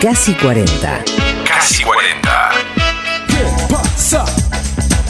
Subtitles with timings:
[0.00, 1.04] Casi 40.
[1.44, 2.50] Casi 40.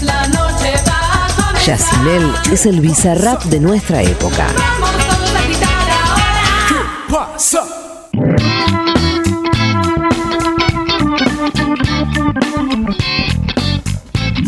[0.03, 1.65] La noche va a comenzar.
[1.65, 4.49] Yacimel es el bizarrap de nuestra época.
[4.59, 5.71] Vamos todos a gritar
[6.03, 6.31] ahora.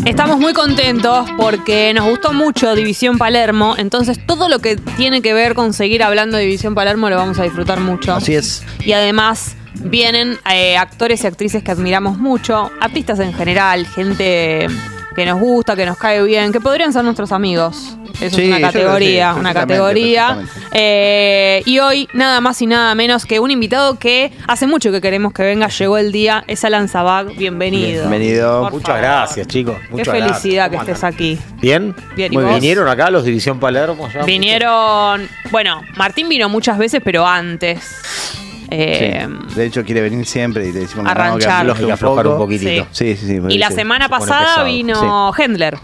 [0.05, 5.33] Estamos muy contentos porque nos gustó mucho División Palermo, entonces todo lo que tiene que
[5.33, 8.13] ver con seguir hablando de División Palermo lo vamos a disfrutar mucho.
[8.13, 8.61] Así es.
[8.81, 14.67] Y además vienen eh, actores y actrices que admiramos mucho, artistas en general, gente
[15.15, 17.97] que nos gusta, que nos cae bien, que podrían ser nuestros amigos.
[18.19, 20.37] Eso Sí, es una sí, categoría, una categoría.
[20.71, 25.01] Eh, y hoy nada más y nada menos que un invitado que hace mucho que
[25.01, 28.07] queremos que venga, llegó el día, es Alan Zabag, bienvenido.
[28.07, 28.61] Bienvenido.
[28.63, 29.01] Por Muchas favor.
[29.01, 29.75] gracias, chicos.
[29.81, 30.41] Qué Muchas gracias.
[30.41, 31.37] felicidad que ¿Cómo estés aquí.
[31.61, 31.95] ¿Bien?
[32.15, 32.51] Bien, ¿y Muy vos?
[32.53, 32.61] bien.
[32.61, 34.23] ¿Vinieron acá los División Palermo ya?
[34.23, 37.81] Vinieron, bueno, Martín vino muchas veces, pero antes.
[38.75, 39.55] Eh, Sí.
[39.55, 41.65] De hecho, quiere venir siempre y le decimos que Arranchar.
[41.65, 42.87] no, que que aflojar un poquitito.
[42.91, 43.39] Sí, sí, sí.
[43.49, 43.75] Y la sí.
[43.75, 44.65] semana pasada pesado.
[44.65, 45.77] vino Hendler.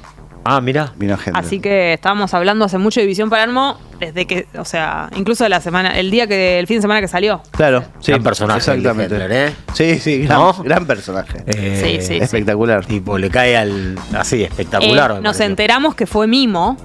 [0.45, 0.93] Ah, mira.
[0.95, 1.37] Vino gente.
[1.37, 5.59] Así que estábamos hablando hace mucho de División Palermo, desde que, o sea, incluso la
[5.59, 7.41] semana, el día que, el fin de semana que salió.
[7.51, 8.11] Claro, sí.
[8.13, 9.27] Gran personaje de Exactamente.
[9.29, 9.53] ¿eh?
[9.73, 10.53] Sí, sí, gran, ¿No?
[10.63, 11.43] gran personaje.
[11.45, 12.17] Eh, Sí, sí.
[12.23, 12.85] Espectacular.
[12.85, 13.99] Tipo, le cae al.
[14.17, 15.11] Así, espectacular.
[15.11, 15.45] Eh, nos pareció.
[15.45, 16.77] enteramos que fue Mimo,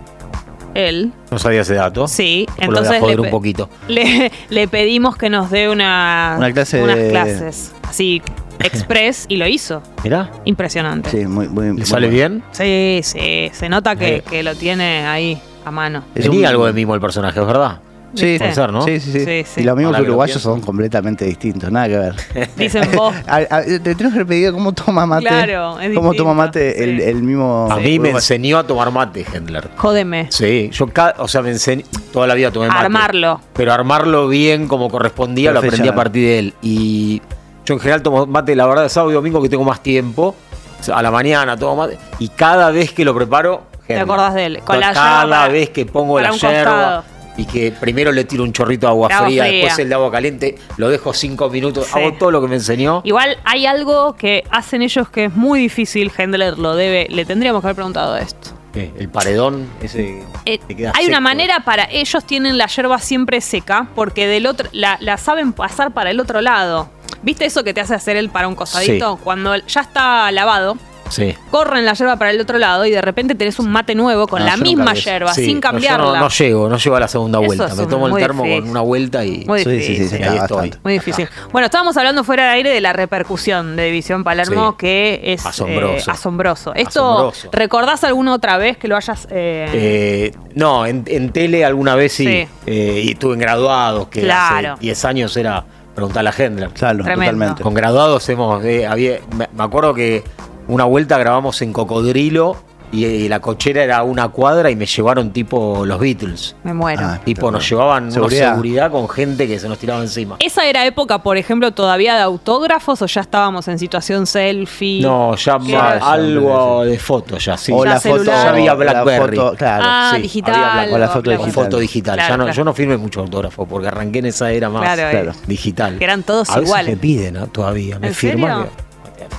[0.74, 1.12] él.
[1.30, 2.06] No sabía ese dato.
[2.08, 3.68] Sí, Después lo voy a entonces joder le, un poquito.
[3.88, 8.20] le, le pedimos que nos dé una, Una clase unas de- clases así
[8.60, 9.82] express y lo hizo.
[10.04, 10.30] Mirá.
[10.44, 11.10] Impresionante.
[11.10, 12.42] Sí, muy, muy, ¿Le muy sale bien?
[12.52, 14.22] Sí, sí, se nota que, Eh.
[14.28, 16.04] que lo tiene ahí a mano.
[16.14, 17.80] Es Tenía algo de mimo el personaje, ¿es verdad?
[18.14, 18.38] Sí, ¿Viste?
[18.38, 18.82] Puede ser, ¿no?
[18.82, 19.24] Sí, sí, sí.
[19.24, 19.60] Sí, sí.
[19.60, 22.14] Y los mismos Ahora lo uruguayos son completamente distintos, nada que ver.
[22.56, 23.14] Dicen vos.
[23.26, 25.26] A- a- te tenemos que pedido cómo toma mate.
[25.26, 27.04] Claro, es Cómo distinto, toma mate el, sí.
[27.08, 27.68] el mismo.
[27.70, 29.68] A mí me enseñó a tomar mate, Hendler.
[29.76, 30.26] Jódeme.
[30.30, 32.84] Sí, yo, ca- o sea, me enseñé, toda la vida tomé mate.
[32.84, 33.40] Armarlo.
[33.54, 36.54] Pero armarlo bien como correspondía lo aprendí a partir de él.
[36.62, 37.22] Y
[37.64, 40.34] yo en general tomo mate, la verdad, sábado y domingo que tengo más tiempo.
[40.80, 41.98] o sea, A la mañana tomo mate.
[42.18, 44.60] Y cada vez que lo preparo, Te acordás de él.
[44.64, 47.04] Con la cada yerba para- vez que pongo para la un yerba costado.
[47.36, 49.52] Y que primero le tiro un chorrito de agua De agua fría, fría.
[49.58, 51.98] después el de agua caliente, lo dejo cinco minutos, Sí.
[51.98, 53.00] hago todo lo que me enseñó.
[53.04, 56.12] Igual hay algo que hacen ellos que es muy difícil.
[56.16, 57.06] Hendler lo debe.
[57.10, 58.50] Le tendríamos que haber preguntado esto.
[58.72, 58.92] ¿Qué?
[58.98, 63.86] El paredón, ese Eh, queda hay una manera para ellos tienen la yerba siempre seca
[63.94, 66.88] porque del otro la, la saben pasar para el otro lado.
[67.22, 69.16] ¿Viste eso que te hace hacer él para un cosadito?
[69.22, 70.76] Cuando ya está lavado,
[71.10, 71.34] Sí.
[71.50, 74.40] corren la yerba para el otro lado y de repente tenés un mate nuevo con
[74.40, 76.04] No, la misma yerba, Sí, sin no, yo cambiarla.
[76.06, 77.74] No, no llego, no llego a la segunda Eso vuelta.
[77.74, 78.62] Me tomo el termo difícil.
[78.62, 79.44] con una vuelta y.
[79.46, 80.08] Muy Sí, sí, difícil.
[80.08, 80.74] sí, sí, ahí estoy.
[80.82, 81.28] Muy difícil.
[81.52, 84.76] Bueno, estábamos hablando fuera de aire de la repercusión de División Palermo, Sí.
[84.78, 86.10] que es Asombroso.
[86.10, 86.74] eh, asombroso.
[86.74, 87.48] ¿Esto Asombroso.
[87.52, 89.28] recordás alguna otra vez que lo hayas...
[89.30, 92.24] eh, Eh, no, en, en tele alguna vez sí.
[92.26, 92.48] Sí.
[92.66, 94.72] Eh, y estuve en graduados, que Claro.
[94.74, 95.64] hace 10 años era
[95.94, 96.70] preguntar a la Hendler.
[96.70, 97.20] Claro, Tremendo.
[97.24, 97.62] totalmente.
[97.62, 98.64] Con graduados hemos.
[98.64, 100.24] eh, había, me, me acuerdo que
[100.68, 102.56] una vuelta grabamos en Cocodrilo
[102.92, 106.54] y, eh, la cochera era una cuadra y me llevaron tipo los Beatles.
[106.62, 107.02] me muero.
[107.04, 108.50] Ah, Tipo, nos llevaban Seguridad.
[108.52, 110.36] seguridad con gente que se nos tiraba encima.
[110.38, 115.00] ¿Esa era época, por ejemplo, todavía de autógrafos o ya estábamos en situación selfie?
[115.02, 116.08] No, ya ¿Qué ma- era?
[116.12, 117.72] algo de foto ya, sí.
[117.74, 118.22] O la foto.
[118.22, 119.36] Ya había la Blackberry.
[119.38, 119.84] foto, claro.
[119.84, 120.54] ah, sí, digital.
[120.54, 121.52] había Black- o la foto digital.
[121.52, 122.14] foto digital.
[122.14, 122.56] Claro, ya no, claro.
[122.56, 125.10] Yo no firmé mucho autógrafo porque arranqué en esa era más Claro, eh.
[125.10, 125.32] Claro.
[125.48, 125.98] digital.
[125.98, 126.90] Que eran todos a veces iguales.
[126.92, 127.46] me piden ¿no?
[127.48, 127.98] todavía.
[127.98, 128.56] Me ¿En firman.
[128.66, 128.70] serio?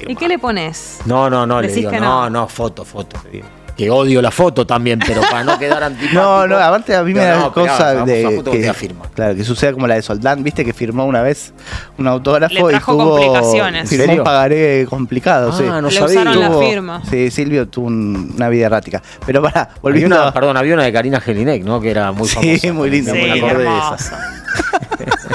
[0.08, 1.00] ¿Y qué le pones?
[1.06, 2.42] No, no, no, le digo, que no, no.
[2.42, 3.18] no, foto, foto.
[3.26, 3.48] le digo.
[3.76, 6.22] Que odio la foto también, pero para no quedar antipático.
[6.22, 9.44] No, no, aparte a mí me da no, cosa de foto que que, claro, que
[9.44, 11.54] suceda como la de Soldán, viste que firmó una vez
[11.98, 13.90] un autógrafo Le y tuvo complicaciones.
[13.90, 15.64] firmó un pagaré complicado, Ah, sí.
[15.66, 16.22] no Le sabía.
[16.22, 17.02] usaron la Tuvo- firma.
[17.10, 19.02] Sí, Silvio tuvo un- una vida errática.
[19.26, 21.82] Pero para, volviendo una, perdón, había una de Karina Gelinek, ¿no?
[21.82, 22.74] Que era muy Sí, famosa.
[22.74, 24.20] muy linda, Me muy acordé de esa.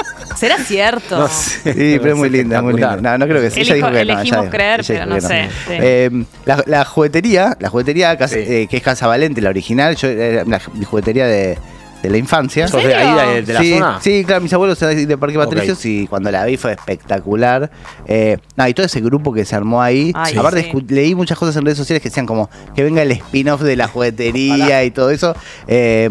[0.41, 1.19] ¿Será cierto?
[1.19, 1.71] No sé.
[1.73, 2.97] Sí, pero es muy linda, muy linda.
[2.97, 3.61] No, no creo que sí.
[3.61, 5.73] Elijo- Ella dijo que no, elegimos dijo- creer, pero no sé, sí.
[5.79, 8.35] Eh, la, la juguetería, la juguetería Sí.
[8.39, 11.59] eh, que es Casa Valente, la original, yo era la, mi juguetería de,
[12.01, 12.67] de la infancia.
[12.67, 13.99] ¿Sos de ahí, de, de la sí, zona?
[14.01, 15.37] sí, claro, mis abuelos eran de Parque.
[15.37, 17.69] Patricios y cuando la vi fue espectacular.
[18.07, 20.11] Eh, no, y todo ese grupo que se armó ahí.
[20.15, 20.85] Ay, Aparte, sí.
[20.89, 23.87] leí muchas cosas en redes sociales que decían como que venga el spin-off de la
[23.87, 25.35] juguetería y todo eso.
[25.67, 26.09] Eh,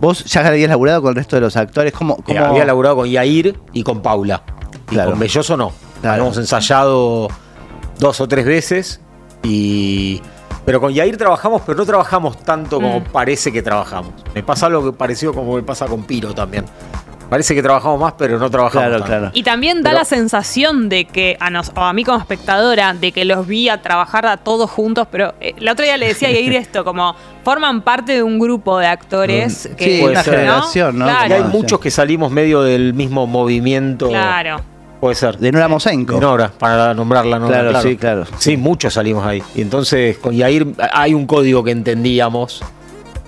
[0.00, 1.92] ¿Vos ya habías laburado con el resto de los actores?
[1.92, 4.42] ¿Cómo, Eh, cómo- Había laburado con Yair y con Paula.
[4.90, 5.10] Y Claro.
[5.10, 5.72] con Belloso no.
[6.00, 6.14] Claro.
[6.22, 7.28] Habíamos ensayado
[7.98, 9.00] dos o tres veces.
[9.42, 10.20] Y.
[10.68, 13.04] Pero con Yair trabajamos, pero no trabajamos tanto como Mm.
[13.04, 14.12] parece que trabajamos.
[14.34, 16.66] Me pasa algo que parecido como me pasa con Piro también.
[17.30, 19.06] Parece que trabajamos más, pero no trabajamos Claro, tanto.
[19.06, 19.30] claro.
[19.32, 22.92] Y también da Pero- la sensación de que a, nos, o a mí como espectadora,
[22.92, 26.08] de que los vi a trabajar a todos juntos, pero eh, la otra día le
[26.08, 29.84] decía a Yair esto, como forman parte de un grupo de actores Mm, que...
[29.84, 30.22] sí, una ¿no?
[30.24, 31.06] generación, ¿no?
[31.06, 34.08] Y Claro, hay muchos que salimos medio del mismo movimiento.
[34.08, 34.60] claro.
[35.00, 35.38] Puede ser.
[35.38, 36.14] De Nora Mosenko.
[36.14, 37.46] De Nora, para nombrarla, ¿no?
[37.46, 38.24] Claro, sí, claro.
[38.38, 39.42] Sí, muchos salimos ahí.
[39.54, 42.62] Y entonces con Yair hay un código que entendíamos.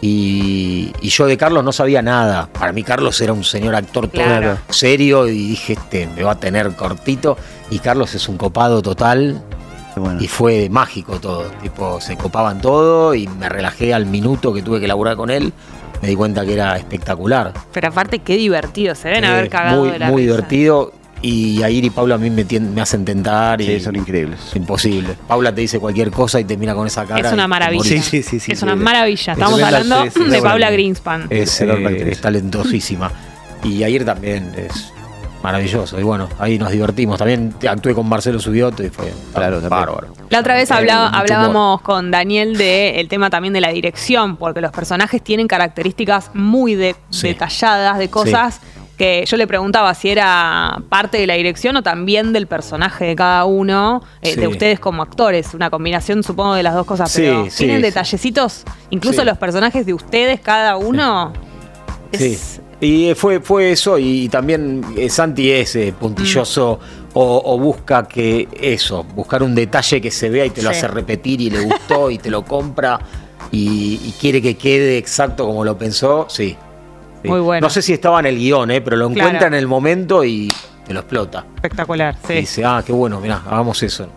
[0.03, 2.49] Y, y yo de Carlos no sabía nada.
[2.53, 4.57] Para mí Carlos era un señor actor todo Claro.
[4.71, 7.37] serio y dije, este me va a tener cortito.
[7.71, 9.43] Y Carlos es un copado total
[9.97, 10.21] bueno.
[10.21, 11.45] y fue mágico todo.
[11.63, 15.53] Tipo, se copaban todo y me relajé al minuto que tuve que laburar con él.
[16.01, 17.53] Me di cuenta que era espectacular.
[17.73, 18.95] Pero aparte, qué divertido.
[18.95, 20.33] Se deben Eh, haber cagado muy, de la muy risa.
[20.37, 20.93] divertido.
[21.23, 23.61] Y Yair y Paula a mí me, hacen tentar.
[23.61, 24.41] Y Sí, son increíbles.
[24.49, 25.17] es imposible.
[25.29, 27.29] Paula te dice cualquier cosa y te mira con esa cara.
[27.29, 27.85] Es una y maravilla.
[27.85, 29.33] Sí, sí, sí, sí, es una maravilla.
[29.33, 30.41] Es Estamos hablando es de.
[30.43, 31.27] Paula Greenspan.
[31.29, 33.13] Es, eh, es talentosísima.
[33.63, 34.93] Y Yair también es
[35.43, 36.01] maravilloso.
[36.01, 37.19] Y bueno, ahí nos divertimos.
[37.19, 40.15] También actué con Marcelo Subioto y fue Claro, bárbaro.
[40.31, 44.71] La otra vez hablaba- hablábamos con Daniel del tema también de la dirección, porque los
[44.73, 47.29] personajes tienen características muy de- Sí.
[47.29, 48.61] detalladas, de cosas
[49.01, 53.17] que yo le preguntaba si era parte de la dirección o también del personaje de
[53.17, 54.41] cada uno, eh, Sí.
[54.41, 57.83] de ustedes como actores, una combinación supongo de las dos cosas, Sí, pero tienen sí.
[57.83, 61.33] detallecitos, incluso los personajes de ustedes, cada uno.
[62.13, 62.35] Sí.
[62.35, 67.11] es- Y eh, fue, fue eso, y, también eh, Santi es puntilloso Mm.
[67.15, 70.77] o, o busca que eso, buscar un detalle que se vea y te lo Sí.
[70.77, 72.99] hace repetir y le gustó y te lo compra
[73.51, 76.55] y, y quiere que quede exacto como lo pensó, sí.
[77.23, 77.29] Sí.
[77.29, 77.67] Muy bueno.
[77.67, 79.29] No sé si estaba en el guion, eh, pero lo Claro.
[79.29, 80.53] encuentra en el momento y
[80.87, 81.45] te lo explota.
[81.57, 84.09] Espectacular, Y dice, ah, qué bueno, mirá, hagamos eso.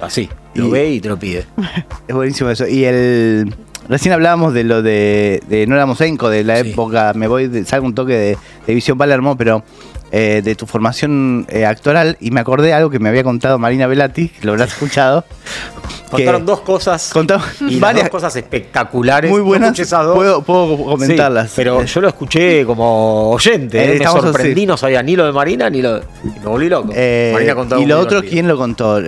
[0.00, 1.46] Así, lo Y- ve y te lo pide.
[2.08, 2.66] Es buenísimo eso.
[2.66, 3.54] Y el.
[3.88, 6.70] Recién hablábamos de lo de, de Nora Mosenko, de la Sí.
[6.72, 9.62] época, me voy, de, salgo un toque de, de Visión Palermo, pero
[10.10, 13.58] eh, de tu formación eh, actoral, y me acordé de algo que me había contado
[13.58, 15.24] Marina Velati, que lo habrás escuchado.
[16.08, 17.10] que Contaron dos cosas.
[17.12, 19.30] contaba y las varias dos cosas espectaculares.
[19.30, 19.78] muy buenas.
[19.78, 20.14] esas dos.
[20.16, 21.48] Puedo, puedo comentarlas.
[21.48, 23.98] Sí, pero Eh, yo lo escuché como oyente, Eh, ¿eh?
[23.98, 24.66] me sorprendí, así.
[24.66, 26.02] no sabía ni lo de Marina ni lo de.
[26.24, 26.90] y me volví loco.
[26.94, 28.30] eh, Marina contaba y lo otro, divertido.
[28.32, 28.98] ¿quién lo contó?
[29.00, 29.04] Eh,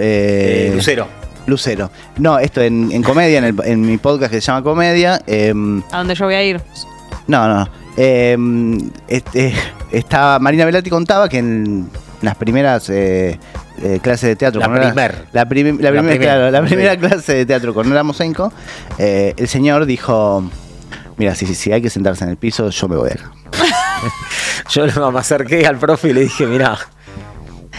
[0.69, 1.06] Eh, Lucero.
[1.46, 1.91] Lucero.
[2.19, 5.23] No, esto en, en comedia, en, el- en mi podcast que se llama Comedia.
[5.26, 6.61] em, ¿A dónde yo voy a ir?
[7.26, 7.69] No, no.
[7.97, 8.37] Eh,
[9.09, 9.55] este,
[9.93, 11.91] estaba, Marina Velati contaba que en
[12.23, 13.39] las primeras eh,
[13.83, 15.27] eh, clases de teatro La primer.
[15.33, 16.21] la, prim- la La primer- primer.
[16.21, 16.67] claro, la Ok.
[16.67, 18.53] primera clase de teatro con Nora Mosenko,
[18.99, 20.45] eh, el señor dijo,
[21.17, 23.31] mira, si, si, si hay que sentarse en el piso, yo me voy acá.
[24.71, 26.79] Yo me acerqué al profe y le dije, mirá.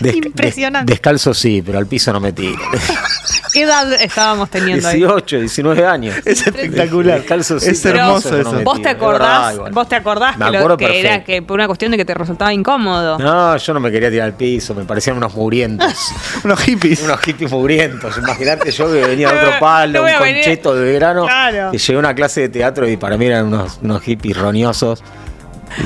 [0.02, 0.92] des- Impresionante.
[0.92, 2.60] des- descalzo sí, pero al piso no me tiro.
[3.54, 4.98] ¿Qué edad estábamos teniendo ahí?
[5.00, 6.16] 18, 19 años.
[6.26, 7.22] Es espectacular.
[7.30, 8.62] Es hermoso eso.
[8.64, 11.68] ¿Vos te acordás, vos te acordás Me que, lo- acuerdo que era que por una
[11.68, 13.18] cuestión de que te resultaba incómodo?
[13.20, 16.12] No, yo no me quería tirar al piso, me parecían unos mugrientos.
[16.44, 17.02] Unos hippies.
[17.04, 18.18] unos hippies mugrientos.
[18.18, 21.26] Imagínate yo que venía de otro palo, un concheto de verano.
[21.26, 21.72] Claro.
[21.72, 25.04] Que llegué a una clase de teatro y para mí eran unos, unos hippies roñosos.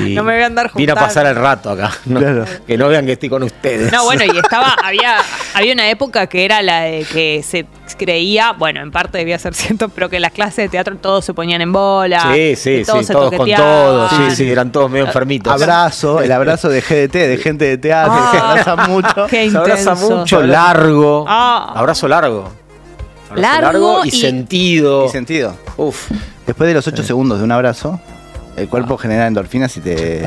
[0.04, 1.00] Y No me voy a andar Vine a juntando.
[1.08, 1.90] pasar el rato acá.
[2.06, 2.44] no- Claro.
[2.66, 3.92] Que no vean que estoy con ustedes.
[3.92, 5.16] No, bueno, y estaba, había,
[5.54, 7.66] había una época que era la de que se
[7.96, 11.24] creía, bueno, en parte debía ser cierto, pero que en las clases de teatro todos
[11.24, 12.20] se ponían en bola.
[12.34, 14.10] Sí, sí, sí, todos se todos con todos.
[14.10, 15.52] Sí, sí, eran todos medio enfermitos.
[15.52, 18.30] Abrazo, el abrazo de GDT, de gente de teatro, Ah.
[18.32, 19.26] que se abraza mucho.
[19.28, 21.24] Qué Se abraza mucho, largo.
[21.28, 21.72] Ah.
[21.76, 22.50] Abrazo largo.
[23.30, 25.06] Abrazo Largo y, y- sentido.
[25.06, 25.56] Y sentido.
[25.76, 26.10] Uf.
[26.46, 28.00] Después de los 8 segundos de un abrazo,
[28.56, 30.24] el cuerpo genera endorfinas y te,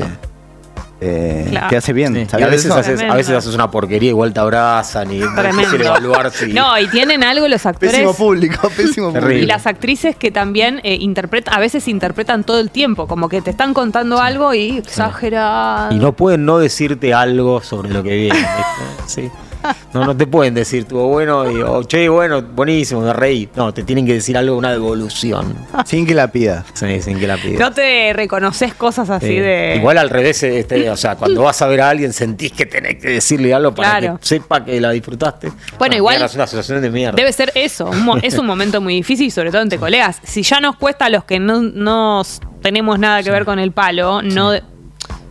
[1.02, 1.68] eh, Claro.
[1.68, 2.14] te hace bien.
[2.14, 5.20] Sí, y ¿Sabías a veces, haces, a veces haces una porquería, igual te abrazan y
[5.22, 6.52] es evaluar si.
[6.52, 7.92] No, y tienen algo los actores.
[7.94, 9.34] Pésimo público, pésimo Terrible.
[9.34, 9.46] Y público.
[9.54, 13.50] las actrices que también eh, interpretan, a veces interpretan todo el tiempo, como que te
[13.50, 15.92] están contando algo y exagerado.
[15.94, 18.38] Y no pueden no decirte algo sobre lo que viene.
[19.06, 19.30] Sí.
[19.92, 23.48] No, no te pueden decir, tuvo bueno, y, o che, bueno, buenísimo, me reí.
[23.56, 25.54] No, te tienen que decir algo, una devolución.
[25.84, 26.64] Sin que la pida.
[26.74, 27.58] Sí, sin que la pidas.
[27.60, 29.38] No te reconoces cosas así Sí.
[29.38, 29.74] de.
[29.76, 32.96] Igual al revés, este, o sea, cuando vas a ver a alguien sentís que tenés
[32.96, 34.18] que decirle algo para Claro.
[34.18, 35.50] que sepa que la disfrutaste.
[35.78, 37.16] Bueno, No, igual- Es una situación de mierda.
[37.16, 37.90] Debe ser eso,
[38.22, 40.20] es un momento muy difícil, sobre todo entre colegas.
[40.22, 43.58] Si ya nos cuesta a los que no, no s- tenemos nada que ver con
[43.58, 44.52] el palo, no,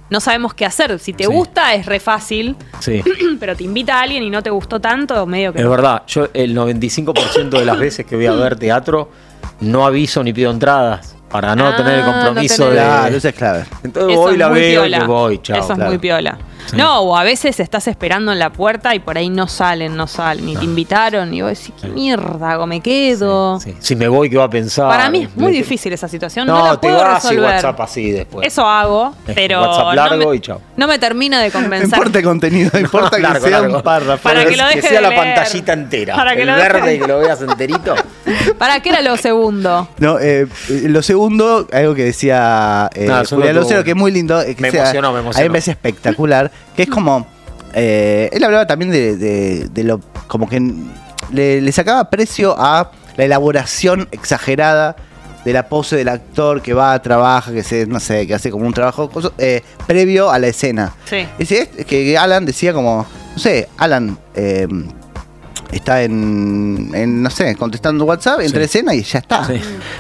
[0.10, 0.98] no sabemos qué hacer.
[1.00, 1.30] Si te Sí.
[1.32, 3.01] gusta es re fácil, Sí.
[3.39, 5.60] pero te invita a alguien y no te gustó tanto, medio que...
[5.62, 9.10] Es verdad, yo el 95% de las veces que voy a ver teatro
[9.62, 12.86] no aviso ni pido entradas para no Ah, tener el no compromiso tener- de...
[12.86, 13.66] Claro, eso es clave.
[13.84, 15.00] Entonces Eso voy, la veo y piola.
[15.00, 15.58] me voy, chao.
[15.60, 15.92] Eso es claro.
[15.92, 16.38] muy piola.
[16.70, 16.76] Sí.
[16.78, 20.08] No, o a veces estás esperando en la puerta y por ahí no salen, no
[20.08, 23.60] salen, ni te invitaron, y vos decís, qué mierda, hago, me quedo.
[23.60, 23.76] Sí.
[23.80, 24.88] Si me voy, ¿qué va a pensar?
[24.88, 27.54] Para mí es muy difícil esa situación, no, No, la te puedo vas y resolver.
[27.56, 28.46] WhatsApp así después.
[28.48, 30.62] Eso hago, pero WhatsApp no largo me- y chao.
[30.78, 31.90] no me termina de No convencer.
[31.98, 33.78] importa el contenido, no importa que Largo, sea largo.
[33.78, 34.24] un párrafo.
[34.24, 35.22] Para que lo que deje sea de la leer.
[35.36, 36.16] pantallita entera.
[36.16, 37.96] Para que el lo deje- verde y que lo veas enterito.
[38.60, 39.88] ¿Para qué era lo segundo?
[39.98, 43.96] No, eh, lo segundo, algo que decía eh, No, eso Julián no Lucero, que es
[43.96, 44.40] muy lindo.
[44.42, 45.46] eh, que Me sea- emocionó, me A mí emocionó.
[45.46, 47.25] me parece espectacular, que es como
[47.74, 50.00] eh, él hablaba también de, de- de lo.
[50.28, 50.60] como que
[51.32, 54.96] le, le sacaba precio a la elaboración exagerada
[55.46, 58.66] de la pose del actor que va, trabaja, que se, no sé, que hace como
[58.66, 60.94] un trabajo eh, previo a la escena.
[61.06, 61.25] Sí.
[61.38, 64.68] Es que Alan decía como, no sé, Alan eh,
[65.72, 69.46] está en, en, no sé, contestando WhatsApp, entre escena y ya está.
[69.46, 69.54] Sí.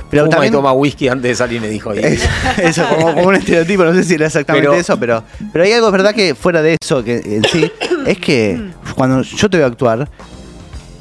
[0.09, 1.91] Pero también, y toma whisky antes de salir, me dijo.
[1.91, 1.99] ahí.
[2.03, 5.23] es- eso, como, como un estereotipo, no sé si era exactamente Pero- eso, pero,
[5.53, 7.71] pero hay algo, es verdad, que fuera de eso, que en sí,
[8.05, 10.09] es que cuando yo te veo actuar,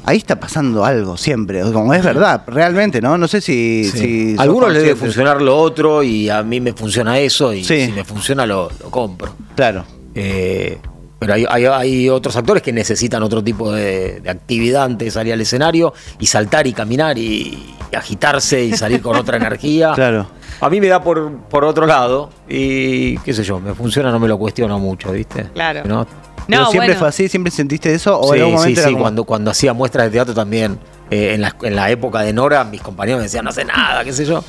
[0.05, 3.17] ahí está pasando algo siempre, como es verdad, realmente, ¿no?
[3.17, 3.83] No sé si...
[3.93, 4.35] Sí.
[4.37, 7.87] A algunos les debe funcionar lo otro y a mí me funciona eso y Sí.
[7.87, 9.33] si me funciona lo, lo compro.
[9.55, 9.85] Claro.
[10.15, 10.79] Eh,
[11.19, 15.11] pero hay, hay- hay otros actores que necesitan otro tipo de, de actividad antes de
[15.11, 19.91] salir al escenario y saltar y caminar y, y agitarse y salir con otra energía.
[19.95, 20.27] Claro.
[20.61, 24.19] A mí me da por, por otro lado y qué sé yo, me funciona, no
[24.19, 25.43] me lo cuestiono mucho, ¿viste?
[25.53, 25.83] Claro.
[25.85, 26.05] ¿No?
[26.47, 26.99] ¿Pero No, siempre bueno.
[26.99, 27.27] fue así?
[27.29, 28.19] ¿Siempre sentiste eso?
[28.19, 30.77] ¿O sí, algún sí, sí, como- cuando, cuando hacía muestras de teatro también,
[31.11, 34.03] eh, en, la, en la época de Nora, mis compañeros me decían, no sé nada,
[34.03, 34.43] qué sé yo.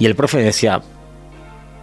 [0.00, 0.80] Y el profe me decía,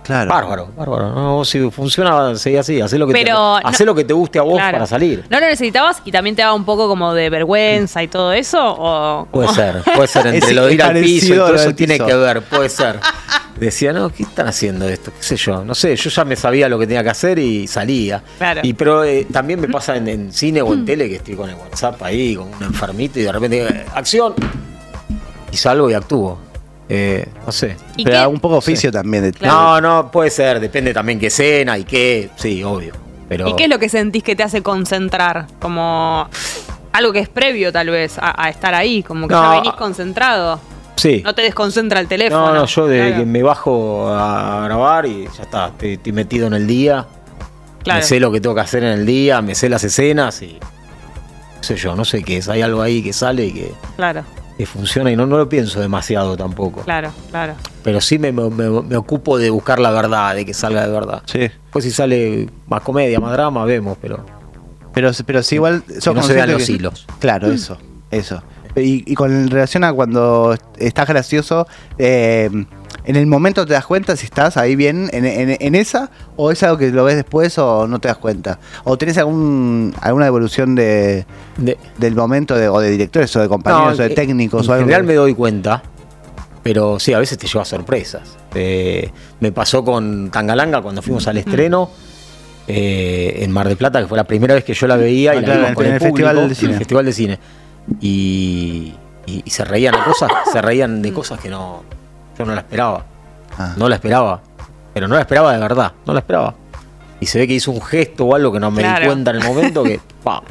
[0.10, 0.30] Claro.
[0.30, 3.96] bárbaro, bárbaro, no, si funciona, seguí así, hacé lo que, Pero te, hacé no- lo
[3.96, 4.74] que te guste a vos Claro.
[4.74, 5.24] para salir.
[5.30, 8.60] ¿No lo necesitabas y también te daba un poco como de vergüenza y todo eso?
[8.62, 11.74] ¿O Puede ser, puede ser, entre Es- lo de ir al piso y todo eso
[11.76, 12.06] tiene piso.
[12.08, 13.00] que ver, puede ser.
[13.60, 15.12] Decía, no, ¿qué están haciendo esto?
[15.18, 15.66] ¿Qué sé yo?
[15.66, 18.24] No sé, yo ya me sabía lo que tenía que hacer y salía.
[18.38, 18.62] Claro.
[18.64, 21.50] Y pero eh, también me pasa en, en cine o en tele que estoy con
[21.50, 24.34] el WhatsApp ahí, con un enfermito y de repente, eh, acción.
[25.52, 26.40] Y salgo y actúo.
[26.90, 27.76] Eh, no sé.
[27.98, 28.28] ¿Y Pero qué?
[28.28, 29.32] un poco oficio también.
[29.42, 32.30] No, no, puede ser, depende también qué escena y qué.
[32.36, 32.94] Sí, obvio.
[33.28, 35.46] Pero ¿Y qué es lo que sentís que te hace concentrar?
[35.60, 36.28] Como
[36.92, 40.60] algo que es previo tal vez a, a estar ahí, como que ya venís concentrado.
[40.96, 41.22] Sí.
[41.24, 42.48] No te desconcentra el teléfono.
[42.48, 46.12] No, no, yo desde Claro, que me bajo a grabar y ya está, estoy, estoy
[46.12, 47.06] metido en el día.
[47.84, 48.00] claro.
[48.00, 50.58] Me sé lo que tengo que hacer en el día, me sé las escenas y.
[50.60, 52.50] No sé yo, no sé qué es.
[52.50, 54.24] Hay algo ahí que sale y que, Claro,
[54.60, 56.82] que funciona y no, no lo pienso demasiado tampoco.
[56.82, 57.54] claro, claro.
[57.82, 61.24] Pero sí me, me- me ocupo de buscar la verdad, de que salga de verdad.
[61.28, 61.50] Sí.
[61.72, 64.26] Pues si sale más comedia, más drama, vemos, pero.
[64.94, 65.82] Pero, pero sí, igual.
[66.00, 67.08] sos no se vean los que- hilos.
[67.20, 67.78] Claro, eso.
[68.12, 68.44] Eso.
[68.76, 71.66] Y, y con relación a cuando estás gracioso,
[71.98, 72.50] eh,
[73.10, 76.12] ¿en el momento te das cuenta si estás ahí bien en, en- en esa?
[76.36, 78.60] ¿O es algo que lo ves después o no te das cuenta?
[78.84, 81.26] ¿O tenés algún, alguna evolución de,
[81.58, 84.70] De, del momento de, o de directores o de compañeros o de eh, técnicos En
[84.70, 84.86] o algo?
[84.86, 85.82] general me doy cuenta,
[86.62, 88.38] pero sí, a veces te lleva sorpresas.
[88.54, 91.90] Eh, me pasó con Tangalanga cuando fuimos al estreno
[92.68, 95.40] eh, en Mar del Plata, que fue la primera vez que yo la veía y
[95.42, 96.72] la claro, con el, el Festival público, de Cine.
[96.74, 97.40] el Festival de Cine.
[98.02, 98.94] Y,
[99.26, 101.84] y- y se reían de cosas, se reían de cosas que no,
[102.40, 103.06] yo no la esperaba.
[103.58, 103.74] Ah.
[103.78, 104.42] No la esperaba.
[104.94, 106.56] Pero no la esperaba de verdad, no la esperaba.
[107.20, 109.02] Y se ve que hizo un gesto o algo que no me Claro.
[109.02, 110.42] di cuenta en el momento que ¡pam!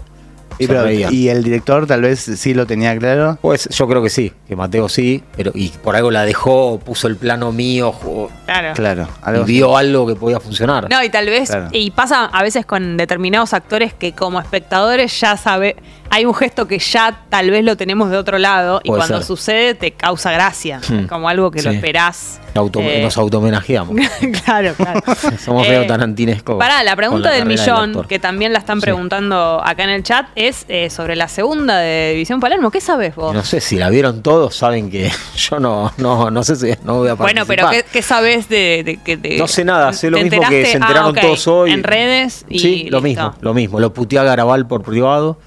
[0.61, 3.39] Y, pero- y el director tal vez sí lo tenía claro.
[3.41, 7.07] Pues yo creo que sí, que Mateo sí, pero y por algo la dejó, puso
[7.07, 8.75] el plano mío jugó- Claro.
[8.75, 9.03] Claro.
[9.09, 9.53] y Algo así.
[9.53, 10.91] vio algo que podía funcionar.
[10.91, 11.69] No, y tal vez, Claro.
[11.71, 15.77] y pasa a veces con determinados actores que como espectadores ya sabe,
[16.11, 19.19] hay un gesto que ya tal vez lo tenemos de otro lado y Puede cuando
[19.19, 19.27] ser.
[19.27, 21.07] sucede te causa gracia, Hmm.
[21.07, 22.41] como algo que lo esperás.
[22.55, 23.95] Auto- Eh, Nos automenajeamos.
[24.45, 25.01] claro, claro.
[25.45, 26.57] Somos Eh, medio tarantinescos.
[26.59, 28.83] Pará, la pregunta del millón, que también la están Sí.
[28.83, 32.71] preguntando acá en el chat, es eh, sobre la segunda de División Palermo.
[32.71, 33.33] ¿Qué sabes vos?
[33.35, 36.97] No sé si la vieron todos, saben que yo no, no, no sé si no
[36.99, 37.57] voy a bueno, participar.
[37.57, 38.99] pero ¿qué, qué sabes de,
[39.39, 41.71] No sé nada, sé lo mismo que se enteraron Ah, ok, todos hoy.
[41.71, 43.03] En redes y Sí, lo listo.
[43.03, 43.79] mismo, lo mismo.
[43.81, 45.39] Lo puteé a Garabal por privado.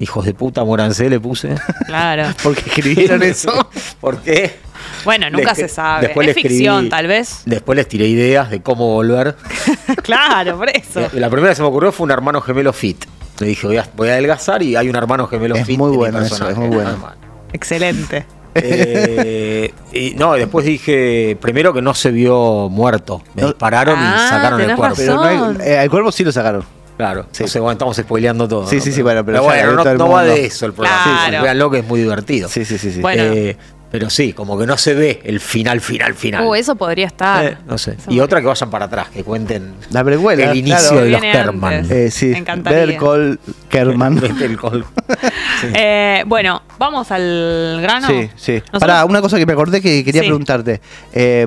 [0.00, 1.54] Hijos de puta, Morancé le puse.
[1.86, 2.24] Claro.
[2.42, 3.68] Porque escribieron eso.
[4.00, 4.56] ¿Por qué?
[5.04, 6.06] Bueno, nunca Le- se sabe.
[6.06, 7.42] después es escribí- ficción, tal vez.
[7.46, 9.36] Después les tiré ideas de cómo volver.
[10.02, 11.00] claro, por eso.
[11.00, 13.04] La, la primera que se me ocurrió fue un hermano gemelo fit.
[13.40, 15.78] Le dije, voy a, voy a adelgazar y hay un hermano gemelo Es fit.
[15.78, 16.90] muy bueno eso, es muy bueno.
[16.90, 17.16] Hermano.
[17.52, 18.24] Excelente.
[18.54, 23.22] Eh, y no, y después dije, primero que no se vio muerto.
[23.34, 23.48] Me No.
[23.48, 24.96] dispararon Ah, y sacaron el cuerpo.
[24.96, 25.60] Pero no hay- Son.
[25.60, 26.64] eh, al cuervo sí lo sacaron.
[26.98, 27.44] Claro, Sí.
[27.44, 28.66] no sé, bueno, estamos spoileando todo.
[28.68, 28.82] Sí, ¿no?
[28.82, 30.72] sí, sí, bueno, pero ya bueno, de no, todo el no va de eso el
[30.74, 31.02] programa.
[31.04, 31.38] Claro.
[31.38, 32.48] Sí, Véanlo que es muy divertido.
[32.50, 32.92] Sí, sí, sí.
[32.92, 33.00] sí.
[33.00, 33.22] Bueno.
[33.22, 33.56] Eh,
[33.90, 36.44] pero sí, como que no se ve el final, final, final.
[36.44, 37.42] Uh, eso podría estar.
[37.44, 37.92] Eh, no sé.
[37.92, 40.50] Eso Y otra que vayan para atrás, que cuenten La precuela.
[40.50, 41.04] el inicio claro.
[41.04, 41.86] de los Kerman.
[41.88, 42.26] Eh, sí.
[42.26, 42.80] Me encantaría.
[42.84, 43.38] Ver Cole
[43.70, 44.18] Kerman.
[44.42, 44.84] El col-
[45.74, 48.08] Eh, bueno, vamos al grano.
[48.08, 48.52] Sí, sí.
[48.56, 50.26] Nosotros- Pará, una cosa que me acordé que quería Sí.
[50.28, 50.80] preguntarte.
[51.12, 51.46] Eh,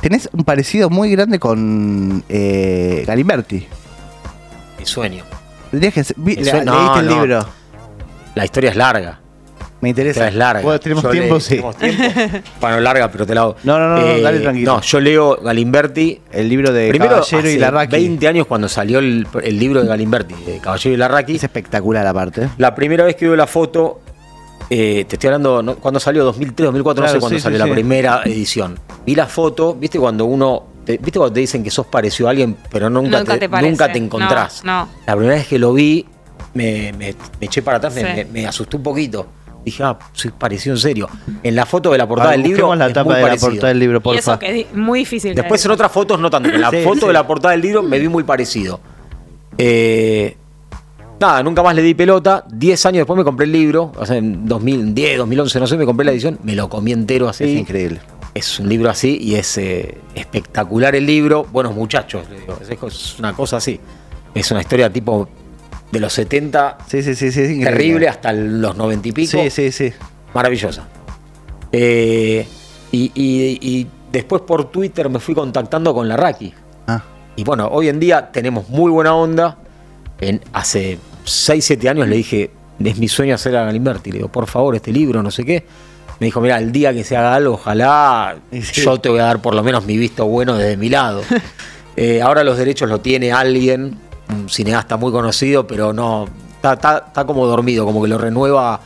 [0.00, 3.66] tenés un parecido muy grande con eh, Galimberti.
[4.82, 5.24] Mi sueño.
[5.70, 7.20] Le- suena- leíste no, el no.
[7.22, 7.46] libro.
[8.34, 9.20] La historia es larga.
[9.80, 10.28] Me interesa.
[10.28, 10.62] Es larga.
[10.62, 11.50] Bueno, tenemos Yo tiempo, sí.
[11.50, 12.02] Tenemos tiempo.
[12.60, 13.56] bueno, larga, pero te la hago.
[13.64, 14.74] No, no, no, no, dale tranquilo.
[14.74, 16.20] No, yo leo Galimberti.
[16.32, 17.92] El libro de Primero, Caballero y hace Larraqui.
[17.96, 21.36] 20 años cuando salió el, el libro de Galimberti, de Caballero y Larraqui.
[21.36, 22.48] Es espectacular aparte.
[22.58, 24.00] La primera vez que veo la foto,
[24.70, 25.74] eh, te estoy hablando, ¿no?
[25.76, 26.24] cuando salió?
[26.24, 27.72] 2003, 2004, no Claro, sé cuándo sí, salió sí, la sí.
[27.72, 28.78] primera edición.
[29.04, 32.30] Vi la foto, viste cuando uno, te- viste cuando te dicen que sos parecido a
[32.30, 33.70] alguien, pero nunca, Nunca te, te parece.
[33.70, 34.62] nunca te encontrás.
[34.64, 34.88] No, no.
[35.06, 36.06] La primera vez que lo vi,
[36.54, 38.06] me, me- me eché para atrás, me, Sí.
[38.16, 39.26] me- me asustó un poquito.
[39.64, 41.08] Dije, ah, soy parecido en serio.
[41.42, 43.36] En la foto de la portada Ah, del libro, la es tapa muy de la
[43.36, 44.18] portada del libro, Y porfa.
[44.18, 45.34] eso que es muy difícil.
[45.36, 47.06] Después en otras fotos no tanto, en la Sí, foto sí.
[47.06, 48.80] de la portada del libro me vi muy parecido.
[49.58, 50.36] Eh,
[51.20, 52.44] nada, nunca más le di pelota.
[52.52, 55.84] Diez años después me compré el libro, o sea, en 2010, 2011, no sé, me
[55.84, 57.44] compré la edición, me lo comí entero así.
[57.44, 58.00] Es increíble.
[58.34, 61.44] Es un libro así y es eh, espectacular el libro.
[61.44, 62.58] Buenos muchachos, le digo,
[62.88, 63.78] es, una cosa así.
[64.34, 65.28] Es una historia tipo
[65.90, 69.30] de los 70, Sí, sí, sí, terrible, hasta los 90 y pico.
[69.42, 69.92] Sí, sí, sí.
[70.32, 70.88] Maravillosa.
[71.70, 72.46] Eh,
[72.90, 76.54] y, y- y después por Twitter me fui contactando con la Raki.
[76.86, 77.02] Ah,
[77.36, 79.58] Y bueno, hoy en día tenemos muy buena onda.
[80.20, 82.50] En, hace 6, 7 años le dije,
[82.82, 84.10] es mi sueño hacer a Galimberti.
[84.10, 85.64] Le digo, por favor, este libro, no sé qué.
[86.22, 88.80] Me dijo, mira, el día que se haga algo, ojalá sí.
[88.80, 91.20] yo te voy a dar por lo menos mi visto bueno desde mi lado.
[91.96, 93.98] Eh, ahora los derechos lo tiene alguien,
[94.30, 98.80] un cineasta muy conocido, pero no, está, está- está como dormido, como que lo renueva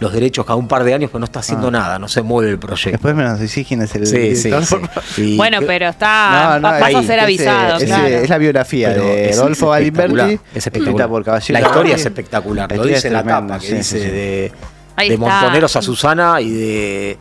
[0.00, 1.70] los derechos cada un par de años, pero no está haciendo Ah.
[1.70, 2.90] nada, no se mueve el proyecto.
[2.90, 4.80] después me nos decís quién es el Sí, sí, director.
[5.14, 5.22] sí.
[5.22, 6.58] Y Bueno, pero está.
[6.60, 8.06] No, no, va- vas a ser avisado, ese- claro.
[8.08, 10.28] Es la biografía Pero de es- Rodolfo es espectacular.
[10.28, 10.88] Es espectacular.
[10.90, 12.70] escrita por Caballero la historia es espectacular.
[12.70, 14.10] La lo dice la tapa, que sí, dice sí, sí.
[14.10, 14.52] de,
[15.00, 15.26] Ahí de está.
[15.26, 17.18] Montoneros a Susana y de.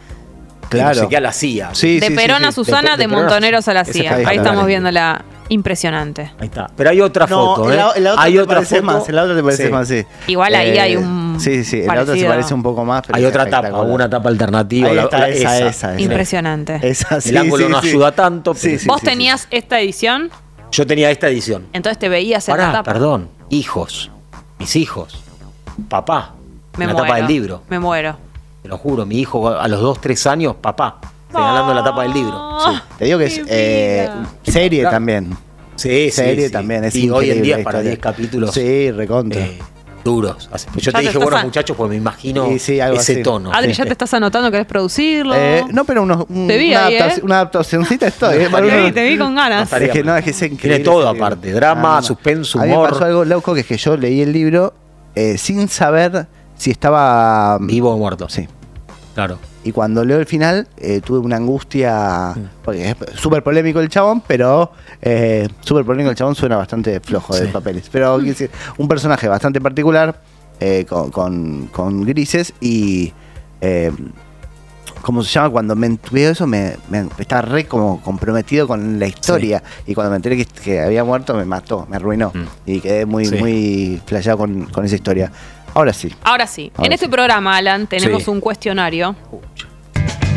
[0.69, 0.89] Claro.
[0.95, 1.69] No sé qué a la CIA.
[1.73, 2.51] Sí, de sí, Perón sí, a.
[2.51, 4.15] Susana, De- Montoneros a la CIA.
[4.27, 6.31] Ahí estamos viendo la impresionante.
[6.39, 6.69] Ahí está.
[6.77, 7.91] Pero hay otra No, foto, en la, ¿eh?
[7.95, 8.85] en la otra hay te otra parece foto.
[8.85, 9.71] más, en la otra te parece Sí.
[9.71, 10.05] más, sí.
[10.27, 12.29] Igual ahí Eh, hay un Sí, sí, en la otra se parecido.
[12.29, 13.01] parece un poco más.
[13.07, 14.89] pero Hay es otra tapa, una tapa alternativa.
[14.89, 15.99] Ahí la- está, la- esa, esa, esa.
[16.01, 16.79] Impresionante.
[16.83, 17.89] Esa, sí, El ángulo sí, no sí.
[17.89, 19.11] ayuda tanto, Sí, pero- sí, Vos sí, sí.
[19.11, 20.29] tenías esta edición,
[20.71, 21.65] Yo tenía esta edición.
[21.73, 22.83] entonces te veías en la tapa.
[22.83, 23.29] perdón.
[23.49, 24.11] Hijos.
[24.59, 25.17] Mis hijos.
[25.87, 26.33] Papá.
[26.79, 27.07] Me en la muero.
[27.07, 27.63] tapa del libro.
[27.69, 28.17] Me muero.
[28.61, 30.99] Te lo juro, mi hijo a los 2, 3 años, papá.
[31.31, 32.57] Señalando la tapa del libro.
[32.65, 32.79] Sí.
[32.97, 34.09] Te digo que es eh,
[34.43, 34.95] serie Claro.
[34.95, 35.37] también.
[35.75, 36.51] Sí, serie sí.
[36.51, 36.83] también.
[36.83, 37.89] Es y hoy en increíble día para historia.
[37.91, 39.39] 10 capítulos Sí, recontra.
[39.39, 39.59] eh,
[40.03, 40.49] duros.
[40.51, 43.13] Así- Yo te te dije buenos a- muchachos porque me imagino Sí, sí, algo ese
[43.13, 43.23] así.
[43.23, 43.53] tono.
[43.53, 43.77] Adri, Sí.
[43.77, 45.35] ya te estás anotando, ¿querés producirlo?
[45.35, 46.99] Eh, no, pero unos, un- Te vi una, ahí, ¿eh?
[47.01, 48.37] adaptación- una adaptacioncita estoy.
[48.37, 49.71] eh, Te vi, te vi con ganas.
[49.71, 50.79] Es que no, es que es increíble.
[50.79, 52.89] Tiene todo aparte, drama, suspenso, A mí me humor.
[52.89, 54.73] pasó algo loco que es que yo leí el libro
[55.15, 56.27] eh, sin saber
[56.59, 58.29] si estaba Vivo o muerto.
[58.29, 58.47] Sí.
[59.15, 59.39] Claro.
[59.63, 62.33] Y cuando leo el final, eh, tuve una angustia.
[62.35, 62.39] Mm.
[62.63, 64.71] Porque es súper polémico el chabón, pero.
[65.01, 67.51] Eh, súper polémico el chabón suena bastante flojo de Sí.
[67.51, 67.89] papeles.
[67.91, 70.21] Pero quiero decir, un personaje bastante particular,
[70.59, 73.11] eh, con, con- con grises y.
[73.61, 73.91] Eh,
[75.01, 75.49] ¿Cómo se llama?
[75.49, 79.63] Cuando me veo eso, me, me- estaba re como comprometido con la historia.
[79.87, 82.31] Y cuando me enteré que, que había muerto, me mató, me arruinó.
[82.33, 82.43] Mm.
[82.65, 83.35] Y quedé muy, Sí.
[83.35, 85.31] muy flasheado con, con esa historia.
[85.73, 86.13] Ahora sí.
[86.23, 86.71] Ahora sí.
[86.75, 87.11] Ahora en este sí.
[87.11, 88.29] programa, Alan, tenemos Sí.
[88.29, 89.15] un cuestionario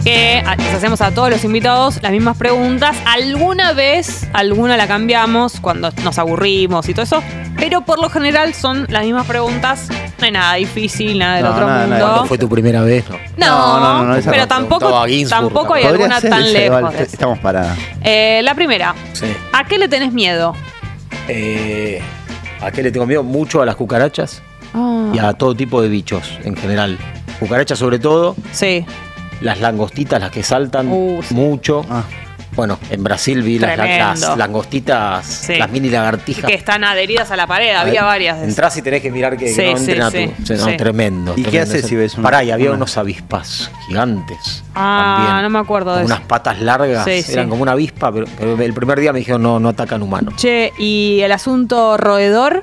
[0.05, 2.97] que les hacemos a todos los invitados las mismas preguntas.
[3.07, 7.23] Alguna vez, alguna la cambiamos cuando nos aburrimos y todo eso,
[7.57, 9.89] pero por lo general son las mismas preguntas.
[10.19, 11.89] No hay nada difícil, nada del No, otro nada, nada.
[11.89, 12.07] mundo.
[12.07, 13.05] ¿Cuándo fue tu primera vez?
[13.09, 13.17] No.
[13.37, 16.95] No, No, no, no, esa pero tampoco, tampoco hay alguna ser tan lejos.
[16.95, 17.75] Estamos para.
[18.03, 19.27] Eh, la primera, Sí.
[19.53, 20.55] ¿a qué le tenés miedo?
[21.29, 22.03] Eh,
[22.61, 23.23] ¿A qué le tengo miedo?
[23.23, 24.43] Mucho a las cucarachas
[25.15, 26.99] y a todo tipo de bichos en general.
[27.41, 28.85] Cucarachas sobre todo, Sí.
[29.41, 31.35] las langostitas, las que saltan Uh, sí.
[31.35, 31.85] mucho.
[31.91, 32.05] Ah.
[32.55, 33.79] Bueno, en Brasil vi las,
[34.37, 35.57] langostitas, Sí.
[35.57, 36.45] las mini lagartijas.
[36.45, 38.51] Que están adheridas a la pared, había varias de esas.
[38.51, 40.47] Entras y tenés que mirar que, que Sí, no sí, entren a sí, tu.
[40.47, 40.77] sí, no, sí.
[40.77, 41.33] Tremendo.
[41.35, 44.63] ¿Y qué haces si ves una- Pará, y había una- unos avispas gigantes.
[44.75, 46.07] Ah, también, no me acuerdo de eso.
[46.15, 47.05] unas patas largas.
[47.07, 47.33] Sí, sí.
[47.33, 50.35] eran como una avispa, pero, pero el primer día me dijeron no, no atacan humanos.
[50.37, 52.63] Che, ¿y el asunto roedor?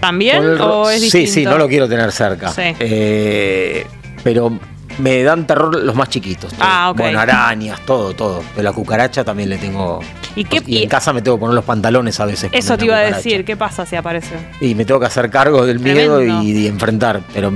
[0.00, 0.36] ¿También?
[0.42, 1.32] El ¿O es sí, distinto?
[1.32, 2.50] sí, no lo quiero tener cerca.
[2.50, 2.62] Sí.
[2.78, 3.86] Eh,
[4.22, 4.58] pero
[4.98, 6.52] me dan terror los más chiquitos.
[6.52, 6.60] todo.
[6.62, 6.98] Ah, ok.
[6.98, 8.42] Bueno, arañas, todo, todo.
[8.54, 10.00] Pero la cucaracha también le tengo.
[10.36, 12.50] ¿Y qué- y en casa me tengo que poner los pantalones a veces.
[12.52, 14.34] Eso te iba a decir, ¿qué pasa si aparece?
[14.60, 17.20] Y me tengo que hacer cargo del miedo y, y enfrentar.
[17.34, 17.52] Pero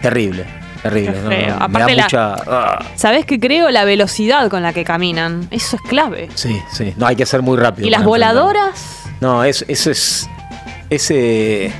[0.00, 0.44] terrible,
[0.82, 1.12] terrible.
[1.18, 2.34] No, no, me Aparte da la- mucha.
[2.46, 3.70] ah, ¿Sabés qué creo?
[3.70, 5.46] La velocidad con la que caminan.
[5.50, 6.28] Eso es clave.
[6.34, 6.94] sí, sí.
[6.96, 7.86] No, hay que ser muy rápido.
[7.86, 8.34] ¿Y las enfrentar.
[8.34, 9.02] voladoras?
[9.20, 10.28] No, es- eso es.
[10.94, 11.72] Ese.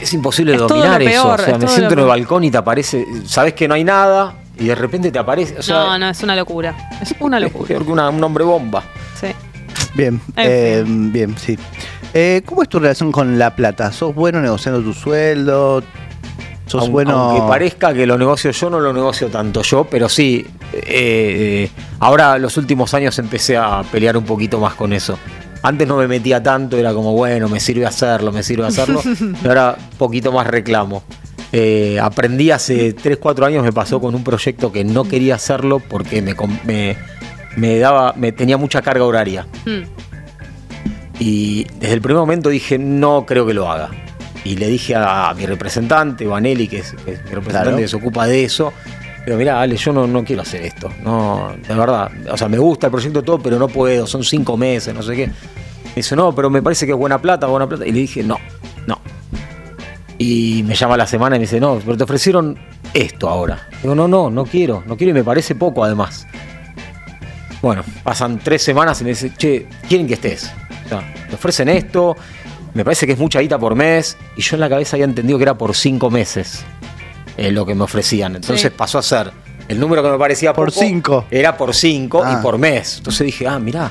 [0.00, 1.28] Es imposible Es todo dominar eso.
[1.28, 3.04] o sea, es me siento en el balcón y te aparece.
[3.26, 5.58] Sabes que no hay nada y de repente te aparece.
[5.58, 6.74] O sea, no, no, es una locura.
[7.02, 7.68] Es una es locura.
[7.68, 8.82] peor que una- un hombre bomba.
[9.20, 9.28] Sí.
[9.94, 11.58] Bien, En eh, bien, sí.
[12.14, 13.92] Eh, ¿Cómo es tu relación con la plata?
[13.92, 15.82] ¿Sos bueno negociando tu sueldo?
[16.66, 17.18] Sos Aun- bueno.
[17.18, 21.70] Aunque parezca que lo negocio yo, no lo negocio tanto yo, pero sí, eh, eh,
[21.98, 25.18] ahora los últimos años empecé a pelear un poquito más con eso.
[25.62, 29.02] Antes no me metía tanto, era como, bueno, me sirve hacerlo, me sirve hacerlo,
[29.44, 31.02] y ahora poquito más reclamo.
[31.52, 35.80] Eh, aprendí hace 3, 4 años, me pasó con un proyecto que no quería hacerlo
[35.80, 36.96] porque me, me,
[37.56, 39.46] me daba, me tenía mucha carga horaria.
[39.66, 39.82] Mm.
[41.18, 43.90] Y desde el primer momento dije, no creo que lo haga.
[44.44, 47.76] Y le dije a, mi representante, Vanelli, que es, que es mi representante Claro.
[47.76, 48.72] que se ocupa de eso,
[49.24, 50.90] pero mira, Ale, yo no, no quiero hacer esto.
[51.02, 52.10] No, de verdad.
[52.30, 55.14] O sea, me gusta el proyecto todo, pero no puedo, son cinco meses, no sé
[55.14, 55.26] qué.
[55.26, 57.86] Me dice, no, pero me parece que es buena plata, buena plata.
[57.86, 58.38] Y le dije, no,
[58.86, 58.98] no.
[60.18, 62.58] Y me llama la semana y me dice, no, pero te ofrecieron
[62.94, 63.68] esto ahora.
[63.82, 66.26] Digo, no, no, no quiero, no quiero y me parece poco además.
[67.60, 70.50] Bueno, pasan tres semanas y me dice, che, quieren que estés.
[70.86, 72.16] O sea, me ofrecen esto,
[72.72, 75.38] me parece que es mucha guita por mes, y yo en la cabeza había entendido
[75.38, 76.64] que era por cinco meses
[77.40, 78.36] eh, lo que me ofrecían.
[78.36, 78.70] Entonces Sí.
[78.76, 79.32] pasó a ser
[79.68, 81.24] el número que me parecía Por poco, cinco.
[81.30, 82.36] Era por cinco Ah.
[82.38, 82.98] y por mes.
[82.98, 83.90] Entonces dije, ah, mirá.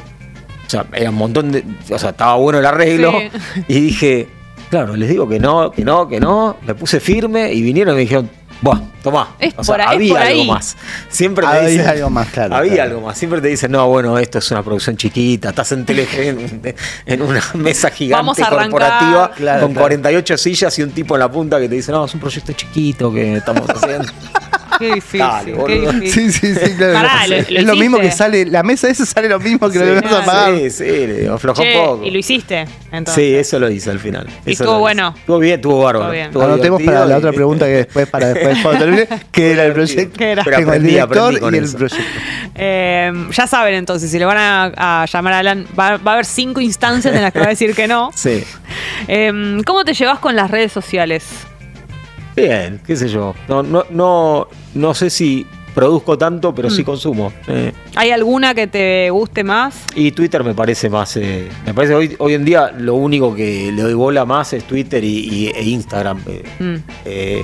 [0.66, 1.64] O sea, era un montón de.
[1.92, 3.12] O sea, estaba bueno el arreglo.
[3.12, 3.64] Sí.
[3.68, 4.28] Y dije,
[4.70, 6.58] claro, les digo que no, que no, que no.
[6.66, 8.30] Me puse firme y vinieron y me dijeron,
[8.62, 9.36] Buah, tomá.
[9.40, 10.48] Es o sea, por es había por algo ahí.
[10.48, 10.76] más.
[11.08, 11.88] Siempre te Había dicen.
[11.88, 12.90] algo más, claro, Había claro.
[12.96, 13.18] algo más.
[13.18, 17.22] Siempre te dicen, no, bueno, esto es una producción chiquita, estás en Telefe, en, en
[17.22, 18.70] una mesa gigante Vamos a arrancar.
[18.72, 19.84] corporativa Claro, con claro.
[19.84, 22.52] 48 sillas y un tipo en la punta que te dice, no, es un proyecto
[22.54, 24.12] chiquito que estamos haciendo.
[24.78, 25.20] Qué difícil.
[25.20, 26.32] Dale, qué difícil.
[26.32, 26.94] Sí, sí, sí, claro.
[26.94, 29.80] Pará, lo- es lo lo mismo que sale, la mesa esa sale lo mismo que
[29.80, 30.56] lo Sí, que vas a pagar.
[30.58, 32.06] Sí, sí, le aflojó Che, un poco.
[32.06, 32.66] y lo hiciste.
[32.92, 33.14] Entonces.
[33.16, 34.28] Sí, eso lo hice al final.
[34.46, 34.82] ¿Y Eso estuvo lo hice.
[34.82, 35.14] bueno?
[35.18, 36.14] Estuvo bien, estuvo bárbaro.
[36.14, 39.74] Estuvo Anotemos para la otra pregunta que después, para después cuando termine, que era el
[39.74, 40.18] proyecto.
[40.18, 40.44] ¿Qué era?
[40.44, 41.78] Pero Tengo el director y el eso.
[41.78, 42.04] proyecto.
[42.56, 46.14] Eh, ya saben entonces, si le van a, a llamar a Alan, va, va a
[46.16, 48.12] haber cinco instancias en las que va a decir que no.
[48.16, 48.44] Sí.
[49.08, 51.24] Eh, ¿Cómo te llevas con las redes sociales?
[52.42, 53.34] Bien, qué sé yo.
[53.48, 56.72] No, no, no, no sé si produzco tanto, pero Mm.
[56.72, 57.32] sí consumo.
[57.48, 59.84] Eh, ¿Hay alguna que te guste más?
[59.96, 61.16] y Twitter me parece más.
[61.18, 64.64] eh, me parece hoy, hoy en día lo único que le doy bola más es
[64.66, 66.22] Twitter y, y- e Instagram.
[66.28, 66.76] Eh, Mm.
[67.06, 67.42] eh,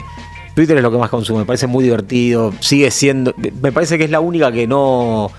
[0.55, 4.05] Twitter es lo que más consumo, me parece muy divertido, sigue siendo, me parece que
[4.05, 5.29] es la única que no,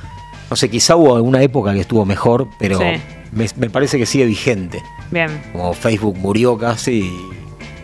[0.51, 2.85] no sé, quizá hubo alguna época que estuvo mejor, pero Sí.
[3.33, 5.29] me, me parece que sigue vigente, Bien.
[5.53, 7.11] como Facebook murió casi,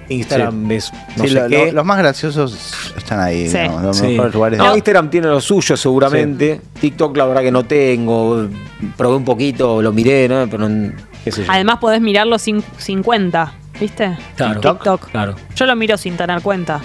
[0.09, 1.67] Instagram es no Sí, sé lo- qué.
[1.67, 3.59] lo- los más graciosos están ahí, Sí.
[3.59, 4.07] digamos, los Sí.
[4.09, 4.59] mejores lugares.
[4.59, 8.49] No, Instagram tiene lo suyo seguramente, TikTok la verdad que no tengo,
[8.97, 10.47] probé un poquito, lo miré, ¿no?
[10.51, 10.93] pero no-
[11.25, 11.51] qué sé yo.
[11.53, 14.17] Además podés mirarlo sin, sin cuenta, ¿viste?
[14.37, 15.11] Claro, TikTok.
[15.11, 15.35] claro.
[15.55, 16.81] Yo lo miro sin tener cuenta.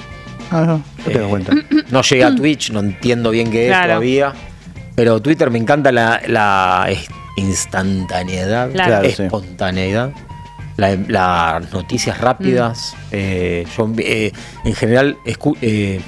[0.50, 1.54] Ah, no, no te das Eh, cuenta.
[1.92, 3.88] No llegué a Twitch, no entiendo bien qué es Claro.
[3.88, 4.34] todavía.
[4.96, 9.02] Pero Twitter me encanta la, la es- instantaneidad, Claro.
[9.02, 9.24] Claro, sí.
[10.78, 12.96] La- las noticias rápidas.
[12.96, 13.06] Mm.
[13.12, 14.32] Eh, yo eh,
[14.64, 16.00] en general escu- eh,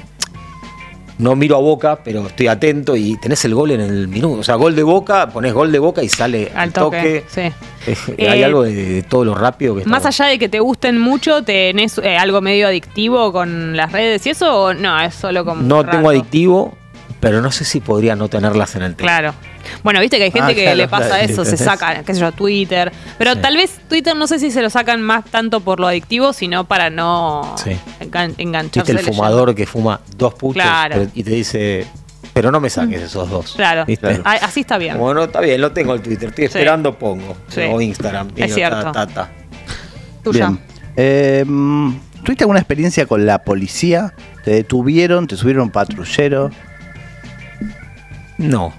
[1.18, 4.40] no miro a boca, pero estoy atento y tenés el gol en el minuto.
[4.40, 7.24] O sea, gol de boca, ponés gol de boca y sale Al toque.
[7.28, 7.52] toque.
[7.52, 7.92] Sí.
[7.92, 10.48] Es- Eh, hay algo de, de todo lo rápido que está Más allá de que
[10.48, 14.62] te gusten mucho, ¿tenés eh, algo medio adictivo con las redes y eso?
[14.64, 14.98] ¿O no?
[15.02, 15.62] Es solo como.
[15.62, 16.78] No tengo adictivo,
[17.20, 19.34] pero no sé si podría no tenerlas en el teléfono.
[19.34, 19.34] Claro.
[19.84, 22.14] Bueno, viste que hay gente Ah, que claro, le pasa claro, eso, se saca, qué
[22.14, 22.92] sé yo, Twitter.
[23.18, 23.40] Pero Sí.
[23.42, 26.64] tal vez Twitter no sé si se lo sacan más tanto por lo adictivo, sino
[26.66, 27.72] para no Sí.
[28.00, 28.80] engan- engancharse.
[28.80, 29.14] ¿Viste el leyendo.
[29.18, 30.96] fumador que fuma dos puchos Claro.
[30.98, 31.88] pero- y te dice,
[32.34, 33.54] pero no me saques esos dos?
[33.56, 33.86] Claro.
[34.26, 34.98] Ah, Así está bien.
[34.98, 36.46] Bueno, está bien, lo tengo el Twitter, estoy Sí.
[36.48, 37.36] esperando, pongo.
[37.48, 37.62] Sí.
[37.72, 38.30] O Instagram.
[38.34, 38.92] digo, cierto.
[38.92, 39.30] ta, ta, ta.
[40.24, 40.54] Tuya.
[40.96, 41.46] Eh,
[42.24, 44.14] ¿Tuviste alguna experiencia con la policía?
[44.44, 45.28] ¿Te detuvieron?
[45.28, 46.52] ¿Te subieron un patrullero?
[48.38, 48.74] No,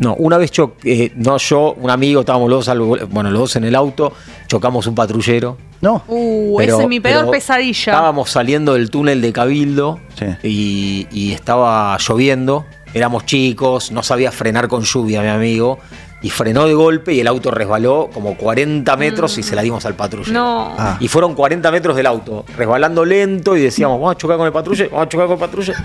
[0.00, 0.14] no.
[0.14, 3.64] Una vez yo, eh, no yo, un amigo, estábamos los dos, bueno, los dos en
[3.64, 4.12] el auto,
[4.46, 5.56] chocamos un patrullero.
[5.80, 6.02] No.
[6.08, 7.92] Uh, pero- esa es mi peor pesadilla.
[7.92, 10.26] Estábamos saliendo del túnel de Cabildo Sí.
[10.42, 12.64] y, y estaba lloviendo.
[12.94, 15.78] Éramos chicos, no sabía frenar con lluvia, mi amigo.
[16.26, 19.86] Y frenó de golpe y el auto resbaló como 40 metros y se la dimos
[19.86, 20.32] al patrullero.
[20.32, 20.74] No.
[20.76, 20.96] Ah.
[20.98, 24.52] Y fueron 40 metros del auto, resbalando lento y decíamos, vamos a chocar con el
[24.52, 25.78] patrullero, vamos a chocar con el patrullero.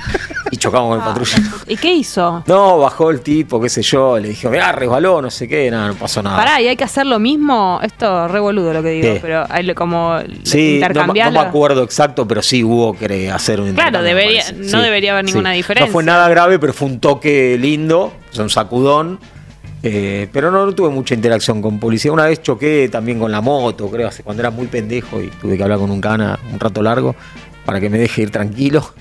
[0.50, 1.44] Y chocamos con el patrullero.
[1.68, 2.44] ¿Y qué hizo?
[2.48, 5.90] No, bajó el tipo, qué sé yo, le dije, mirá, resbaló, no sé qué, nada,
[5.90, 6.38] no pasó nada.
[6.38, 7.80] Pará, y hay que hacer lo mismo.
[7.84, 9.20] Esto es re boludo lo que digo, ¿Qué?
[9.22, 11.34] pero hay le- como Sí, no, intercambiarlo.
[11.38, 15.26] no me acuerdo exacto, pero sí hubo que hacer un Claro, debería- no debería haber
[15.26, 15.86] ninguna diferencia.
[15.86, 19.20] No fue nada grave, pero fue un toque lindo, o sea, un sacudón.
[19.84, 22.12] Eh, pero no, no tuve mucha interacción con policía.
[22.12, 25.58] Una vez choqué también con la moto, creo, hace- cuando era muy pendejo y tuve
[25.58, 27.16] que hablar con un cana un rato largo
[27.66, 28.94] para que me deje ir tranquilo.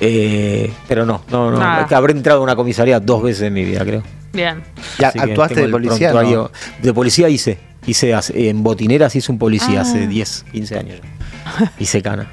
[0.00, 1.58] Eh, pero no, no, no.
[1.58, 1.82] Nada.
[1.82, 4.02] es que habré entrado a una comisaría dos veces en mi vida, creo.
[4.32, 4.62] Bien.
[4.98, 6.10] ¿Y Así que actuaste de policía?
[6.12, 6.50] prontuario-
[6.82, 7.58] De policía hice.
[7.86, 9.82] Hice hace- en Botineras hice un policía Ah.
[9.82, 11.00] hace 10, 15 años.
[11.00, 11.72] ya.
[11.78, 12.28] Hice cana.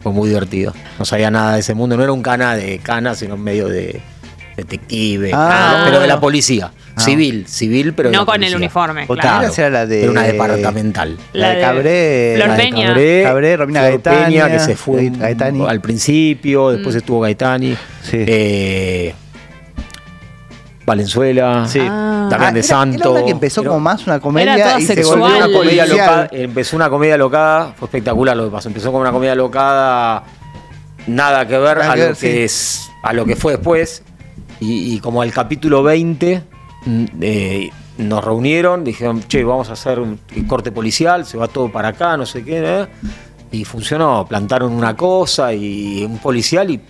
[0.00, 0.72] Fue muy divertido.
[0.98, 1.96] No sabía nada de ese mundo.
[1.96, 4.00] No era un cana de cana, sino medio de
[4.56, 5.30] detective.
[5.34, 5.82] Ah.
[5.84, 6.72] pero de la policía.
[6.98, 7.00] Ah.
[7.02, 9.52] Civil, civil, pero de No con el uniforme, Otra claro.
[9.54, 10.02] era la de.
[10.04, 11.16] Era una departamental.
[11.34, 12.32] La de La de Cabré.
[12.36, 12.86] Flor la de Peña.
[12.88, 15.66] Cabré, Cabré, Romina Flor Gaetania, Peña, que se fue Gaetani.
[15.68, 16.98] al principio, después Mm.
[16.98, 17.76] estuvo Gaetani.
[18.02, 18.16] Sí.
[18.26, 19.14] eh,
[20.86, 21.66] Valenzuela.
[21.68, 21.80] Sí.
[21.82, 22.28] Ah.
[22.30, 22.96] Damián de era- Santo.
[23.10, 25.52] Era una que empezó Era- como más una comedia Era toda y se volvió una
[25.52, 28.68] comedia locada, empezó una comedia locada, fue espectacular lo que pasó.
[28.68, 30.22] Empezó como una comedia locada,
[31.08, 32.38] nada que ver Nada a que lo ver, que sí.
[32.42, 34.02] es, a lo que fue después.
[34.60, 36.55] Y, y como al capítulo 20 mm,
[37.20, 41.88] eh, nos reunieron, dijeron, che, vamos a hacer un corte policial, se va todo para
[41.88, 42.86] acá, no sé qué, ¿eh?
[43.52, 44.26] y funcionó.
[44.28, 46.80] Plantaron una cosa y un policial y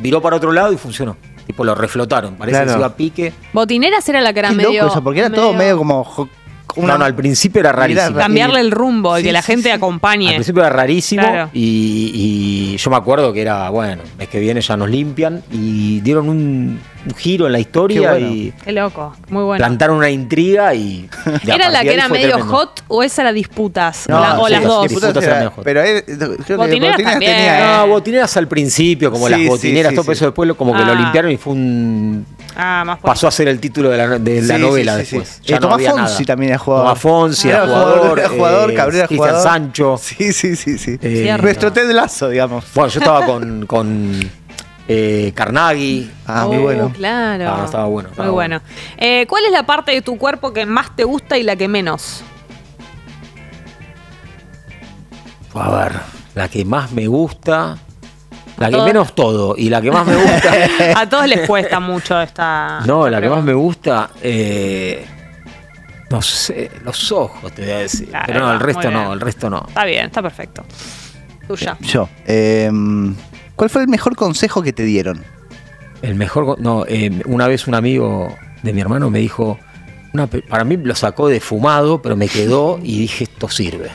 [0.00, 1.16] viró para otro lado y funcionó.
[1.46, 2.66] Tipo, lo reflotaron, parece Claro.
[2.66, 3.32] que se iba a pique.
[3.52, 4.82] Botineras era la que era Qué medio.
[4.82, 6.04] loco eso, porque era todo medio como.
[6.04, 6.28] jo-
[6.76, 8.16] No, no, al principio era rarísimo.
[8.16, 9.70] ra- Cambiarle el rumbo y Sí, que la gente sí.
[9.70, 10.28] acompañe.
[10.28, 11.50] Al principio era rarísimo Claro.
[11.52, 16.00] y, y yo me acuerdo que era, bueno, mes que viene ya nos limpian y
[16.00, 18.26] dieron un, un giro en la historia Qué bueno.
[18.34, 19.58] y Qué loco, muy bueno.
[19.58, 21.08] plantaron una intriga y...
[21.44, 22.56] y a ¿Era la partir de que ahí era fue medio tremendo.
[22.56, 24.04] hot o esa era disputas?
[24.08, 24.88] No, La- o sí, las dos.
[24.88, 25.64] disputas era- era mejor.
[25.64, 27.32] Pero él, creo que Botineras Botineras también.
[27.36, 27.76] tenía.
[27.78, 30.12] No, botineras al principio, como Sí, las sí, botineras, sí, todo sí.
[30.12, 30.94] eso después como que lo Ah.
[30.94, 32.26] limpiaron y fue un...
[32.54, 35.06] Ah, más por- Pasó a ser el título de la, de la Sí, novela sí,
[35.06, 35.28] sí, después.
[35.40, 35.42] sí.
[35.46, 36.24] Ya Eh, no Tomás había Fonsi nada.
[36.26, 36.86] también era jugador.
[36.86, 38.18] Tomás Fonsi Era era jugador.
[38.18, 39.50] era jugador, eh, Cabrera Cristian jugador.
[39.50, 39.96] Sancho.
[40.02, 40.98] Sí, sí, sí, sí.
[41.02, 41.42] Eh, Cierto.
[41.42, 42.64] Nuestro Ted Lazo, digamos.
[42.74, 44.30] Bueno, yo estaba con, con
[44.88, 46.10] eh, Carnaghi.
[46.26, 46.92] Ah, muy Oh, bueno.
[46.94, 47.48] Claro.
[47.48, 48.60] Ah, estaba bueno, estaba muy bueno.
[48.96, 51.68] Eh, ¿Cuál es la parte de tu cuerpo que más te gusta y la que
[51.68, 52.22] menos?
[55.54, 55.92] A ver,
[56.34, 57.76] la que más me gusta.
[58.58, 59.54] La que menos todo.
[59.56, 60.52] Y la que más me gusta.
[61.00, 62.80] A todos les cuesta mucho esta.
[62.86, 64.10] no, la que más me gusta.
[64.22, 65.04] eh,
[66.10, 68.08] no sé, los ojos te voy a decir.
[68.10, 69.64] Claro, Pero no, el resto no, el resto no.
[69.66, 70.64] Está bien, está perfecto.
[71.48, 71.76] Tuya.
[71.80, 72.08] Yo.
[73.62, 75.22] ¿Cuál fue el mejor consejo que te dieron?
[76.02, 76.58] El mejor.
[76.58, 79.56] No, eh, una vez un amigo de mi hermano me dijo.
[80.12, 83.92] una para mí lo sacó de fumado, pero me quedó y dije, esto sirve.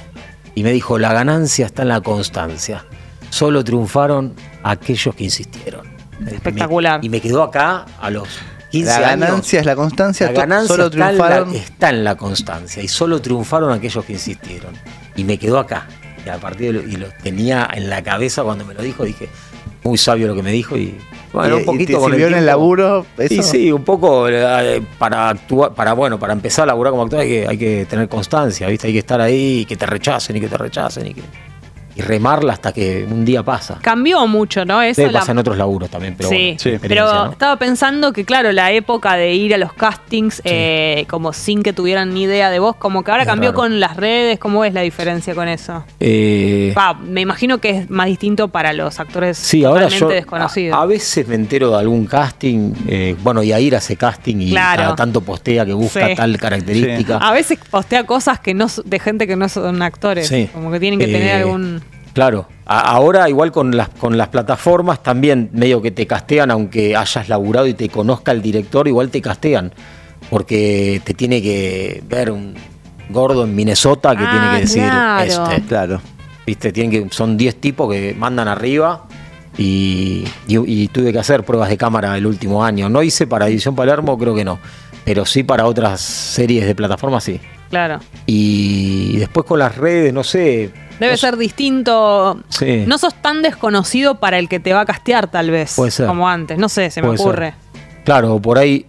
[0.56, 2.86] Y me dijo, la ganancia está en la constancia.
[3.30, 5.86] Solo triunfaron aquellos que insistieron.
[6.26, 7.04] Espectacular.
[7.04, 8.30] Y me quedó acá a los
[8.72, 9.28] 15 La años.
[9.28, 10.28] ganancia es la constancia.
[10.28, 11.56] La ganancia solo está, en la, triunfaron.
[11.56, 14.76] está en la constancia y solo triunfaron aquellos que insistieron.
[15.18, 15.88] Y me quedó acá.
[16.26, 19.04] Y a partir de lo, y lo tenía en la cabeza cuando me lo dijo,
[19.04, 19.30] dije,
[19.84, 20.96] muy sabio lo que me dijo y
[21.34, 23.06] bueno, Y- un y poquito te con sirvió en el laburo.
[23.18, 23.28] Eso?
[23.36, 27.20] Sí, sí, un poco eh, para actuar, para bueno, para empezar a laburar como actor
[27.20, 28.88] hay que, hay que tener constancia, ¿viste?
[28.88, 31.22] Hay que estar ahí y que te rechacen y que te rechacen y que
[31.98, 33.80] y remarla hasta que un día pasa.
[33.82, 34.82] Cambió mucho, ¿no?
[34.82, 36.70] Eso Debe la- pasar en otros laburos también, pero sí, bueno, Sí.
[36.70, 37.32] experiencia, pero ¿no?
[37.32, 41.74] estaba pensando que, claro, la época de ir a los castings, eh, como sin que
[41.74, 43.62] tuvieran ni idea de vos, como que ahora Es cambió raro.
[43.62, 45.84] con las redes, ¿cómo es la diferencia con eso?
[46.00, 50.78] Eh, Pa, me imagino que es más distinto para los actores Sí, ahora yo desconocidos.
[50.78, 53.96] a, a veces me entero de algún casting, eh, bueno, y a ir a ese
[53.96, 54.84] casting y Claro.
[54.84, 57.18] cada tanto postea que busca tal característica.
[57.18, 60.50] A veces postea cosas que no de gente que no son actores, Sí.
[60.54, 61.82] como que tienen que tener Eh, algún
[62.18, 67.30] Claro, ahora igual con las, con las plataformas también medio que te castean, aunque hayas
[67.30, 69.72] laburado y te conozca el director, igual te castean,
[70.32, 72.56] porque te tiene que ver un
[73.10, 75.52] gordo en Minnesota que Ah, tiene que decir claro.
[75.52, 75.62] este.
[75.68, 76.02] Claro.
[76.48, 76.72] ¿Viste?
[76.72, 79.06] Tienen que, son 10 tipos que mandan arriba
[79.56, 82.90] y, y- y tuve que hacer pruebas de cámara el último año.
[82.90, 84.58] No hice para Edición Palermo, creo que no,
[85.06, 87.40] pero sí para otras series de plataformas, sí.
[87.70, 88.00] claro.
[88.26, 90.72] Y después con las redes, no sé.
[91.00, 92.40] Debe ser distinto.
[92.50, 92.84] Sí.
[92.88, 95.76] No sos tan desconocido para el que te va a castear, tal vez.
[95.76, 96.08] Puede ser.
[96.08, 96.58] Como antes.
[96.58, 97.28] No sé, se me Puede ser.
[97.28, 97.54] ocurre.
[98.04, 98.86] Claro, por ahí.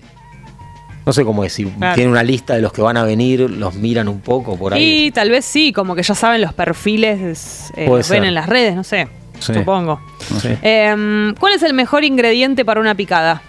[1.04, 1.72] No sé cómo decir.
[1.78, 1.94] Claro.
[1.94, 5.06] Tiene una lista de los que van a venir, los miran un poco por ahí.
[5.06, 8.46] Y tal vez sí, como que ya saben los perfiles, eh, los ven en las
[8.46, 9.08] redes, no sé.
[9.40, 9.54] Sí.
[9.54, 10.00] Supongo.
[10.62, 13.40] Em, ¿Cuál es el mejor ingrediente para una picada?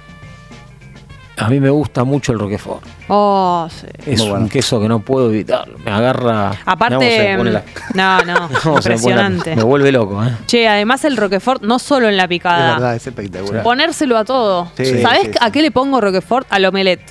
[1.39, 2.83] A mí me gusta mucho el Roquefort.
[3.07, 3.87] Oh, sí.
[4.05, 5.67] Es un queso que no puedo evitar.
[5.83, 6.51] Me agarra.
[6.65, 9.55] Aparte, me la- no, no, no, se me pone la- impresionante.
[9.55, 10.31] Me vuelve loco, ¿eh?
[10.45, 12.73] Che, además el Roquefort no solo en la Es picada.
[12.73, 13.63] verdad, es espectacular.
[13.63, 14.67] Ponérselo a todo.
[14.77, 16.47] Sí, ¿Sabés sí, a qué le pongo Roquefort?
[16.49, 17.01] Al omelette.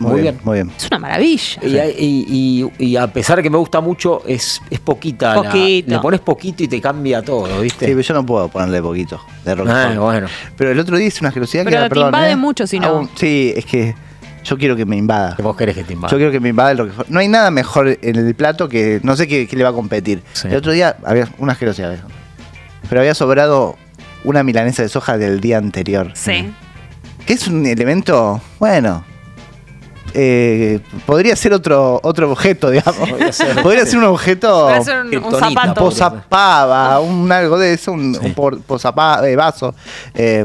[0.00, 0.44] Muy, Muy bien, bien.
[0.44, 0.72] muy bien.
[0.76, 1.60] Es una maravilla.
[1.62, 5.36] Y, y- y- y a pesar de que me gusta mucho, es, es poquita.
[5.42, 7.86] la- le pones poquito y te cambia todo, ¿viste?
[7.86, 9.92] Sí, pero yo no puedo ponerle poquito de Roquefort.
[9.96, 10.26] Ah, bueno.
[10.56, 12.36] Pero el otro día hice una asquerosidad Pero que era, te perdón, invade ¿eh?
[12.36, 13.00] mucho si no.
[13.00, 13.94] Un- sí, es que
[14.44, 15.36] yo quiero que me invada.
[15.36, 16.10] Que vos querés que te invada.
[16.10, 17.08] Yo quiero que me invada el Roquefort.
[17.08, 19.74] No hay nada mejor en el plato que no sé qué, qué le va a
[19.74, 20.22] competir.
[20.32, 20.48] Sí.
[20.48, 21.96] El otro día había una asquerosidad.
[22.88, 23.76] Pero había sobrado
[24.24, 26.10] una milanesa de soja del día anterior.
[26.14, 26.52] Sí.
[27.26, 29.04] Que es un elemento, bueno,
[30.14, 33.08] eh, podría ser otro otro objeto, digamos.
[33.08, 33.62] Podría ser.
[33.62, 35.74] podría ser un objeto ser un, un zapato.
[35.74, 39.74] po- posapava, un algo de eso, un, un por- posapa- eh, vaso.
[40.14, 40.44] Eh,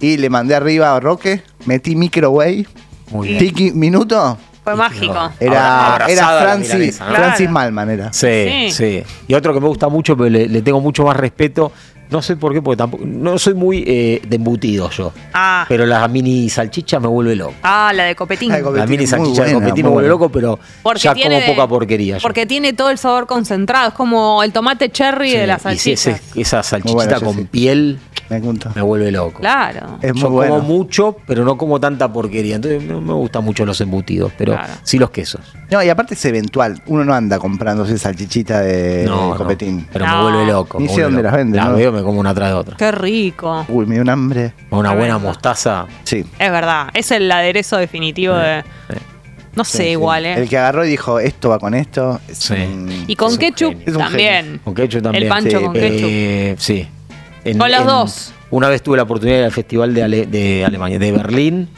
[0.00, 2.66] y le mandé arriba a Roque, metí microwave,
[3.10, 3.38] Muy bien.
[3.38, 4.36] tiki minuto.
[4.64, 5.30] Fue mágico.
[5.40, 7.14] Era, era Francis, milanesa, ¿no?
[7.16, 7.52] Francis Claro.
[7.52, 8.12] Malman era.
[8.12, 8.70] Sí, Sí.
[8.70, 11.72] sí, Y otro que me gusta mucho, pero le, le tengo mucho más respeto.
[12.12, 13.04] No sé por qué, porque tampoco.
[13.06, 15.12] No soy muy eh, de embutido yo.
[15.32, 17.54] Ah, Pero la mini salchicha me vuelve loco.
[17.62, 18.50] ah, la de copetín.
[18.50, 18.80] La de copetín.
[18.80, 22.18] La mini salchicha de copetín me vuelve loco, pero Porque ya tiene como poca porquería.
[22.18, 22.22] yo.
[22.22, 23.88] Porque tiene todo el sabor concentrado.
[23.88, 25.62] Es como el tomate cherry Sí, de la y si
[25.96, 26.10] salchicha.
[26.10, 27.44] ese- esa salchichita con sí.
[27.50, 27.98] piel
[28.32, 28.72] Me gusta.
[28.74, 29.40] me vuelve loco.
[29.40, 29.98] Claro.
[30.00, 30.54] Es muy Yo bueno.
[30.56, 32.56] como mucho, pero no como tanta porquería.
[32.56, 34.72] Entonces no me gustan mucho los embutidos, pero Claro.
[34.82, 35.40] sí los quesos.
[35.70, 36.82] No, y aparte es eventual.
[36.86, 39.86] Uno no anda comprándose salchichita de no, copetín.
[39.92, 40.16] pero No.
[40.16, 40.78] me vuelve loco.
[40.80, 41.22] Ni sé dónde loco.
[41.24, 41.76] las venden, Las ¿no?
[41.76, 42.76] veo, me como una tras de otra.
[42.76, 43.64] Qué rico.
[43.68, 44.52] Uy, me dio un hambre.
[44.70, 45.86] Una buena mostaza.
[46.04, 46.24] Sí.
[46.38, 46.88] Es verdad.
[46.94, 48.62] Es el aderezo definitivo de.
[48.90, 48.96] sí.
[49.54, 49.90] No sé, Sí, sí.
[49.90, 50.32] igual, ¿eh?
[50.34, 52.18] El que agarró y dijo, esto va con esto.
[52.26, 52.54] es Sí.
[52.54, 54.62] un- Y con ketchup también.
[54.64, 55.24] Con ketchup también.
[55.24, 56.88] El pancho Sí, con Eh, sí.
[57.44, 58.32] En- Con los en- dos.
[58.50, 61.68] Una vez tuve la oportunidad de ir al festival de, Ale- de Alemania, de Berlín,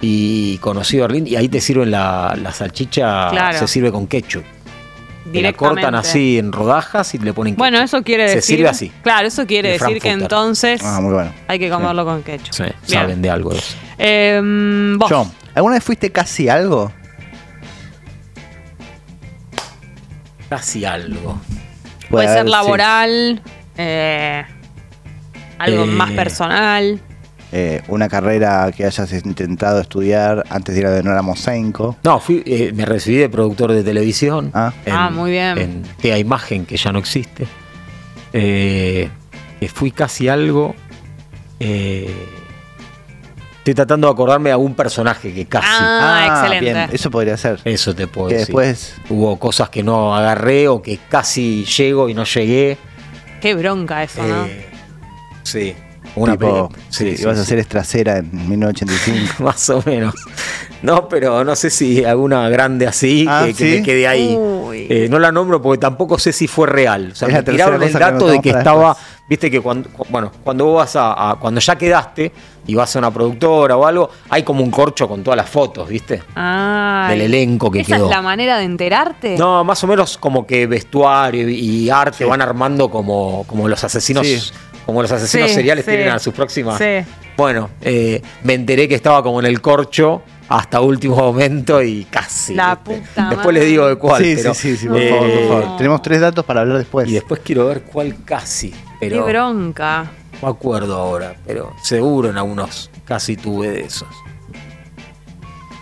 [0.00, 3.58] y conocí Berlín, y ahí te sirven la, la salchicha, Claro.
[3.58, 4.42] se sirve con ketchup.
[5.32, 7.58] Te la cortan así en rodajas y le ponen ketchup.
[7.58, 8.56] Bueno, eso quiere Se decir.
[8.56, 8.90] sirve así.
[9.02, 11.32] Claro, eso quiere De decir que entonces Ah, muy bueno.
[11.46, 12.52] hay que comerlo con ketchup.
[12.52, 12.74] Sí, Bien.
[12.88, 13.76] saben de algo eso.
[13.98, 15.08] Em, vos.
[15.08, 16.90] Yo, ¿alguna vez fuiste casi algo?
[20.48, 21.40] Casi algo.
[22.10, 22.50] Puede ser sí.
[22.50, 23.42] laboral,
[23.78, 24.44] eh,
[25.62, 27.00] algo Eh, más personal.
[27.54, 31.96] Eh, una carrera que hayas intentado estudiar antes de ir a de Nora Mosenko.
[32.02, 34.50] No, fui, eh, me recibí de productor de televisión.
[34.54, 34.72] Ah.
[34.90, 35.58] Ah, muy bien.
[35.58, 37.46] En TEA Imagen, que ya no existe.
[38.32, 39.10] Eh,
[39.60, 40.74] que fui casi algo.
[41.60, 42.10] eh,
[43.58, 45.66] estoy tratando de acordarme de algún personaje que casi.
[45.70, 46.72] Ah, excelente.
[46.72, 47.60] Bien, eso podría ser.
[47.64, 48.46] Eso te puedo que decir.
[48.46, 52.78] después Hubo cosas que no agarré o que casi llego y no llegué.
[53.42, 54.48] Qué bronca eso, ¿no?
[55.42, 55.74] Sí.
[56.16, 57.48] Una tipo, sí, sí, ibas sí, a sí.
[57.50, 59.34] ser estracera en 1985.
[59.44, 60.14] Más o menos.
[60.82, 64.36] No, pero no sé si alguna grande así Ah, que, que quede ahí.
[64.36, 64.88] Uy.
[64.90, 67.10] Eh, no la nombro porque tampoco sé si fue real.
[67.12, 68.88] O sea, Es me tiraron el que dato de que estaba.
[68.88, 69.06] después.
[69.28, 72.32] Viste que cuando, cu- bueno, cuando vos vas a, a- Cuando ya quedaste
[72.66, 75.88] y vas a una productora o algo, hay como un corcho con todas las fotos,
[75.88, 76.20] ¿viste?
[76.34, 78.06] Ah, Del elenco que ¿Esa quedó.
[78.06, 79.36] es la manera de enterarte?
[79.38, 82.24] No, más o menos como que vestuario y, y arte Sí.
[82.24, 84.52] van armando como, como los asesinos.
[84.86, 85.90] Como los asesinos Sí, seriales sí.
[85.90, 86.78] tienen a sus próximas.
[86.78, 87.06] Sí.
[87.36, 92.54] Bueno, eh, me enteré que estaba como en el corcho hasta último momento y casi.
[92.54, 93.52] La puta Después madre.
[93.60, 94.22] les digo de cuál.
[94.22, 95.76] sí, pero, sí, sí, sí, por eh, favor, por favor.
[95.78, 97.08] Tenemos tres datos para hablar después.
[97.08, 98.74] Y después quiero ver cuál casi.
[99.00, 100.10] Pero Qué bronca.
[100.40, 101.34] no me acuerdo ahora.
[101.46, 104.08] Pero seguro en algunos casi tuve de esos.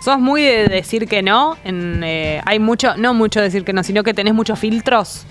[0.03, 1.57] ¿Sos muy de decir que no?
[1.63, 5.25] En, eh, hay mucho, no mucho decir que no, sino que tenés muchos filtros.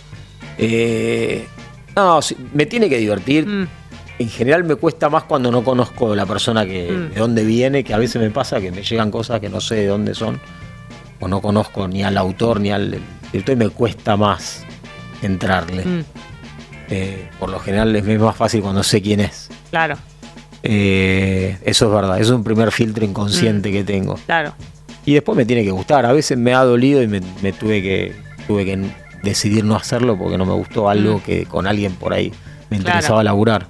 [0.59, 1.49] Eh,
[1.97, 3.47] no, sí, me tiene que divertir.
[3.47, 3.69] Mm.
[4.19, 7.15] En general me cuesta más cuando no conozco la persona que Mm.
[7.15, 9.77] de dónde viene, que a veces me pasa que me llegan cosas que no sé
[9.77, 10.39] de dónde son,
[11.21, 12.99] o no conozco ni al autor ni al
[13.33, 14.65] director y me cuesta más
[15.23, 15.85] entrarle.
[15.85, 16.05] Mm,
[16.93, 19.49] Eh, por lo general es más fácil cuando sé quién es.
[19.71, 19.97] claro,
[20.65, 24.17] Eh, eso es verdad, eso es un primer filtro inconsciente que tengo.
[24.27, 24.53] claro.
[25.07, 26.05] Y después me tiene que gustar.
[26.05, 28.13] A veces me ha dolido y me, me tuve que
[28.47, 28.77] tuve que
[29.23, 31.21] decidir no hacerlo porque no me gustó algo Mm.
[31.23, 32.31] que con alguien por ahí
[32.71, 32.81] me Claro.
[32.91, 33.67] interesaba laburar.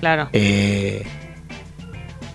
[0.00, 0.28] Claro.
[0.32, 1.04] Eh,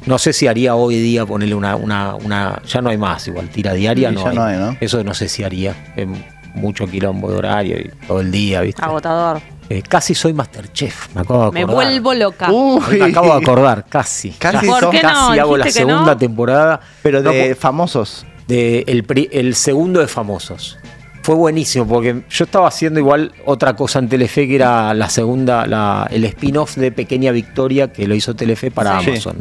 [0.05, 3.49] no sé si haría hoy día ponerle una, una, una- Ya no hay más, igual,
[3.49, 4.35] tira diaria Sí, no, ya hay.
[4.35, 4.77] no hay, ¿no?
[4.81, 5.93] Eso no sé si haría.
[5.95, 6.07] Es
[6.55, 8.83] mucho quilombo de horario y todo el día, ¿viste?
[8.83, 9.41] Agotador.
[9.69, 11.85] Eh, casi soy Masterchef, me acabo de Me acordar.
[11.87, 12.51] vuelvo loca.
[12.51, 14.31] Uy, Me acabo de acordar, casi.
[14.31, 15.71] Casi hago la no.
[15.71, 16.81] segunda temporada.
[17.01, 18.25] pero de famosos.
[18.47, 20.77] de el, el segundo de Famosos.
[21.23, 25.65] Fue buenísimo porque yo estaba haciendo igual otra cosa en Telefe que era la segunda,
[25.65, 29.09] la, el spin-off de Pequeña Victoria que lo hizo Telefe para Sí.
[29.09, 29.38] Amazon.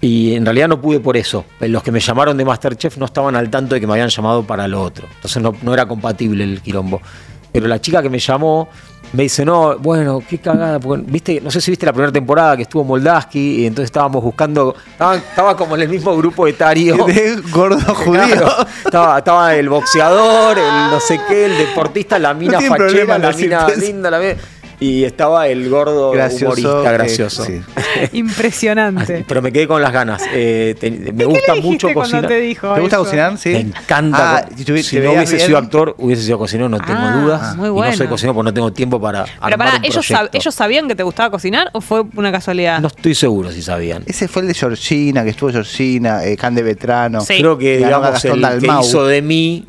[0.00, 1.44] Y en realidad no pude por eso.
[1.58, 4.44] Los que me llamaron de Masterchef no estaban al tanto de que me habían llamado
[4.44, 5.08] para lo otro.
[5.16, 7.02] Entonces no, no era compatible el quilombo.
[7.50, 8.68] Pero la chica que me llamó
[9.12, 10.78] me dice, no, bueno, qué cagada.
[10.78, 14.22] porque, viste, no sé si viste la primera temporada que estuvo Moldaski y entonces estábamos
[14.22, 17.04] buscando, estaba, estaba como en el mismo grupo etario.
[17.06, 18.22] De gordo judío.
[18.22, 23.18] Claro, estaba, estaba el boxeador, el no sé qué, el deportista, la mina tienen fachera,
[23.18, 23.80] la mina eso.
[23.80, 24.36] linda, la mina-
[24.80, 26.46] Y estaba el gordo Gracioso.
[26.46, 27.44] humorista que- gracioso.
[27.44, 27.60] sí.
[28.12, 29.24] Impresionante.
[29.26, 30.22] Pero me quedé con las ganas.
[30.32, 32.28] Eh, te- me gusta ¿Qué le mucho cocinar.
[32.28, 33.04] te dijo ¿Te gusta eso?
[33.04, 33.38] cocinar?
[33.38, 33.48] Sí.
[33.50, 34.36] Me encanta.
[34.36, 37.56] Ah, co- si no hubiese bien- sido actor, hubiese sido cocinero, no tengo Ah, dudas.
[37.56, 37.90] muy Y bueno.
[37.90, 40.26] no soy cocinero porque no tengo tiempo para Pero armar un ¿ellos, proyecto.
[40.26, 42.80] sab- ¿ellos sabían que te gustaba cocinar o fue una casualidad?
[42.80, 44.04] No estoy seguro si sabían.
[44.06, 47.20] Ese fue el de Georgina, que estuvo Georgina, eh, Can de Vetrano.
[47.20, 47.38] Sí.
[47.38, 48.84] Creo que, digamos, Gastón el que Dalmau.
[48.84, 49.66] hizo de mí,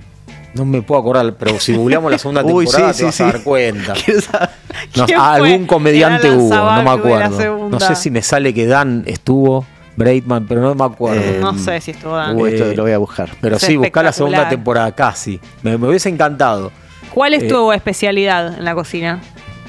[0.53, 3.23] no me puedo acordar, pero si googleamos la segunda Uy, temporada sí, te vas sí,
[3.23, 3.31] a sí.
[3.33, 3.93] dar cuenta.
[4.95, 7.69] No, algún comediante hubo, no me acuerdo.
[7.69, 9.65] No sé si me sale que Dan estuvo,
[9.97, 11.19] Braidman, pero no me acuerdo.
[11.21, 12.41] Eh, no sé si estuvo dando.
[12.43, 13.29] Uy, esto Eh, lo voy a buscar.
[13.41, 15.39] pero es sí, buscar la segunda temporada casi.
[15.63, 16.71] Me, me hubiese encantado.
[17.13, 19.19] ¿Cuál es eh, tu especialidad en la cocina?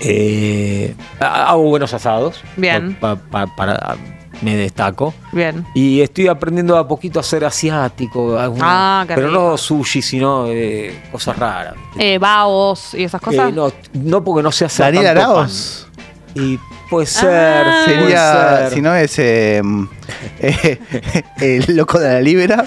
[0.00, 2.40] Eh, hago buenos asados.
[2.56, 2.94] Bien.
[3.00, 3.96] Pa- pa- para,
[4.43, 5.12] me destaco.
[5.32, 5.66] Bien.
[5.74, 8.38] Y estoy aprendiendo a poquito a ser asiático.
[8.38, 9.41] alguna- Ah, qué pero rico.
[9.51, 11.74] no sushi, sino eh, cosas raras.
[11.99, 13.49] Eh, baos y esas cosas.
[13.49, 15.88] Eh, no, no porque no sé hacer Daniel tanto Araos.
[15.95, 16.43] pan.
[16.45, 17.64] Y puede ser.
[17.66, 17.82] Ah.
[17.84, 18.70] puede Sería, ser.
[18.72, 19.18] si no es
[20.40, 20.78] eh,
[21.40, 22.64] eh, el loco de la libera.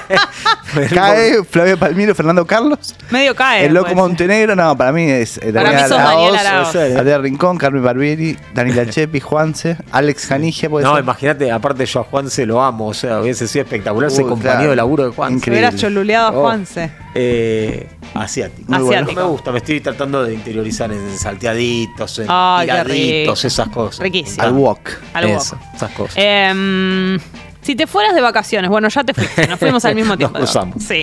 [0.94, 2.94] Cae Flavio Palmiro, Fernando Carlos.
[3.10, 3.66] Medio cae.
[3.66, 3.96] el loco pues.
[3.96, 6.70] Montenegro, no, para mí es eh, Para mí sos Daniel Araoz.
[6.70, 7.00] puede ser, ¿eh?
[7.00, 12.30] Adrián Rincón, Carmen Barbieri, Daniela Chepi, Juanse, Alex Janigia, No, imagínate, aparte yo a Juan
[12.30, 14.70] se lo amo, o sea, hubiese sido espectacular ser Uy, compañero claro.
[14.70, 15.32] de laburo de Juan.
[15.34, 15.58] Increíble.
[15.66, 16.42] Hubieras choluleado a Oh.
[16.42, 16.90] Juanse.
[17.14, 18.70] Eh, asiático.
[18.72, 19.06] Muy bueno.
[19.08, 24.00] No me gusta, me estoy tratando de interiorizar en salteaditos, en qué tiraditos, esas cosas.
[24.00, 24.42] Riquísimo.
[24.44, 24.80] Al wok.
[25.12, 25.74] Al Eso, wok.
[25.74, 26.16] esas cosas.
[26.50, 27.18] Em,
[27.62, 30.38] si te fueras de vacaciones, bueno, ya te fuiste, nos fuimos al mismo Nos tiempo.
[30.38, 30.82] cruzamos.
[30.82, 31.02] Sí.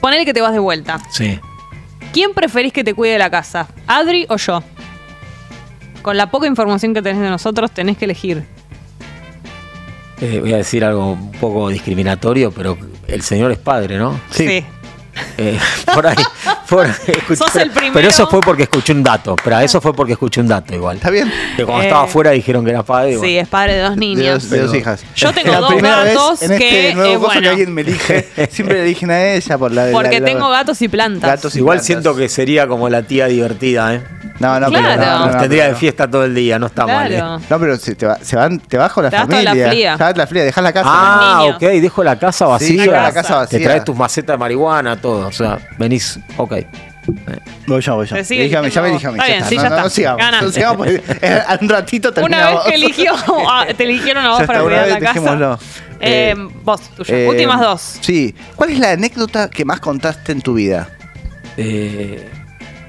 [0.00, 0.98] Ponele que te vas de vuelta.
[1.10, 1.38] Sí.
[2.12, 3.68] ¿Quién preferís que te cuide la casa?
[3.86, 4.62] ¿Adri o yo?
[6.02, 8.44] Con la poca información que tenés de nosotros, tenés que elegir.
[10.20, 12.76] Eh, voy a decir algo un poco discriminatorio, pero
[13.08, 14.20] el señor es padre, ¿no?
[14.30, 14.64] Sí.
[15.38, 15.58] Eh,
[15.94, 16.16] por ahí.
[16.68, 17.94] por ahí escuché- Sos el pero- primero.
[17.94, 19.36] Pero eso fue porque escuché un dato.
[19.42, 20.96] Pero eso fue porque escuché un dato igual.
[20.96, 21.30] ¿Está bien?
[21.56, 23.18] Que cuando Eh, estaba afuera dijeron que era padre.
[23.20, 25.04] Sí, es padre de dos De dos, de dos hijas.
[25.14, 27.80] Yo tengo la dos primera vez gatos en este que, nuevo eh, que alguien me
[27.82, 28.28] elige.
[28.50, 31.30] Siempre le eligen a ella por la de Porque la- la- tengo gatos y plantas.
[31.30, 31.86] Gatos y Igual plantas.
[31.86, 34.02] siento que sería como la tía divertida, ¿eh?
[34.38, 34.86] No, no, Claro.
[34.88, 37.12] pero no, no, Nos no, tendría de fiesta todo el día, no está mal.
[37.12, 37.22] ¿eh?
[37.48, 39.68] No, pero se, te va, se van, te vas con la Te la familia.
[39.68, 39.96] fría.
[39.96, 40.90] Te vas con la fría, dejás la casa.
[40.92, 42.84] Ah, ok, dejo la casa vacía.
[42.84, 43.58] Sí, la casa vacía.
[43.58, 45.28] Te traes tus macetas de marihuana, todo.
[45.28, 46.54] O sea, venís, ok.
[47.66, 48.16] Voy yo, voy yo.
[48.16, 48.76] Ya me vos.
[48.76, 49.82] Está bien, sí, ya no, está.
[49.82, 50.54] No, sigamos.
[50.54, 53.12] Sigamos eh, un ratito termina Una vez que eligió,
[53.48, 55.58] ah, te eligieron a vos para cuidar la casa.
[56.00, 57.14] Eh, Eh, vos, tuya.
[57.16, 57.98] Eh, Últimas dos.
[58.00, 58.34] Sí.
[58.56, 60.88] ¿Cuál es la anécdota que más contaste en tu vida?
[61.56, 62.28] Eh,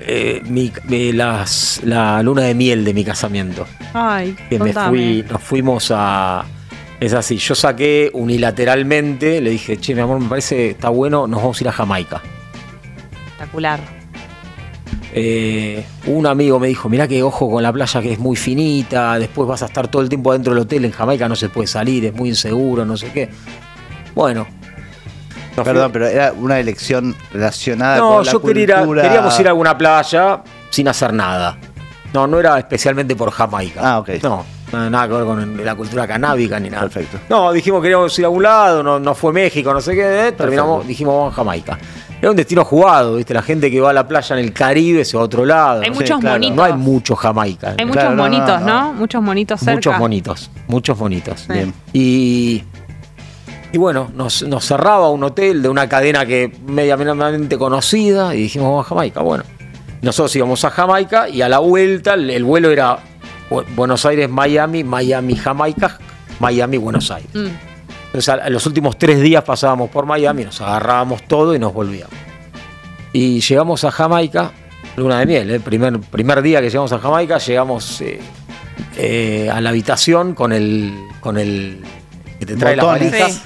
[0.05, 3.65] eh, mi- mi- las- la luna de miel de mi casamiento.
[3.93, 6.45] Ay, Que me fui, nos fuimos a.
[6.99, 11.41] Es así, yo saqué unilateralmente, le dije, che, mi amor, me parece está bueno, nos
[11.41, 12.21] vamos a ir a Jamaica.
[13.25, 13.79] Espectacular.
[15.15, 19.19] Eh, un amigo me dijo, mirá que ojo con la playa que es muy finita,
[19.19, 21.67] después vas a estar todo el tiempo dentro del hotel, en Jamaica no se puede
[21.67, 23.29] salir, es muy inseguro, no sé qué.
[24.15, 24.47] Bueno.
[25.55, 28.77] Nos Perdón, fuimos- pero era una elección relacionada No, con la yo quería ir a-
[28.79, 29.01] cultura.
[29.03, 31.57] queríamos ir a alguna playa sin hacer nada.
[32.13, 33.79] No, no era especialmente por Jamaica.
[33.83, 34.09] Ah, ok.
[34.21, 36.83] No, nada, nada que ver con la cultura canábica ni nada.
[36.83, 37.17] Perfecto.
[37.29, 40.27] No, dijimos que queríamos ir a algún lado, no, no fue México, no sé qué,
[40.27, 41.77] eh, terminamos, dijimos vamos a Jamaica.
[42.21, 43.33] Era un destino jugado, ¿viste?
[43.33, 45.81] La gente que va a la playa en el Caribe se va a otro lado.
[45.81, 46.35] Hay no, muchos claro.
[46.35, 46.55] monitos.
[46.55, 47.75] no hay mucho Jamaica.
[47.77, 48.67] Hay muchos monitos, no.
[48.67, 48.93] ¿no?
[48.93, 49.73] Muchos monitos cerca.
[49.73, 51.47] Muchos monitos, muchos monitos.
[51.49, 51.73] Bien.
[51.91, 52.63] Y,
[53.73, 58.69] y bueno, nos, nos cerraba un hotel de una cadena que medianamente conocida y dijimos
[58.69, 59.21] vamos a Jamaica.
[59.21, 59.43] Bueno,
[60.01, 62.99] nosotros íbamos a Jamaica y a la vuelta el, el vuelo era
[63.49, 65.97] Bu- Buenos Aires, Miami, Miami, Jamaica,
[66.39, 67.29] Miami, Buenos Aires.
[67.33, 67.47] Mm.
[68.05, 71.73] Entonces a- a los últimos tres días pasábamos por Miami, nos agarrábamos todo y nos
[71.73, 72.13] volvíamos.
[73.11, 74.51] Y llegamos a Jamaica,
[74.97, 78.19] luna de miel, el primer, primer día que llegamos a Jamaica, llegamos eh,
[78.97, 81.81] eh, a la habitación con el, con el
[82.39, 83.01] que te trae Botones.
[83.01, 83.33] las valijas.
[83.33, 83.41] Sí.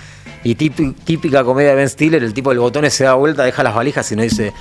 [0.47, 3.63] Y típi- típica comedia de Ben Stiller, el tipo del botones se da vuelta, deja
[3.63, 4.53] las valijas y nos dice,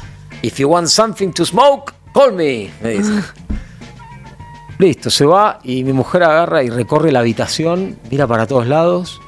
[0.42, 2.70] If you want something to smoke, call me.
[2.82, 3.12] Me dice.
[4.78, 9.20] Listo, se va y mi mujer agarra y recorre la habitación, mira para todos lados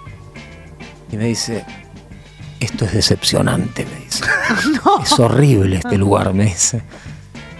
[1.13, 1.65] y me dice,
[2.61, 4.25] esto es decepcionante, me dice.
[5.03, 6.83] Es horrible este lugar, me dice.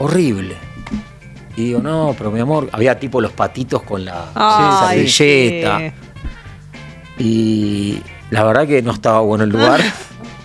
[0.01, 0.57] Horrible.
[1.57, 5.79] Y digo, no, pero mi amor, había tipo los patitos con la Ay, servilleta.
[5.79, 7.25] sí.
[7.25, 9.81] Y la verdad que no estaba bueno el lugar.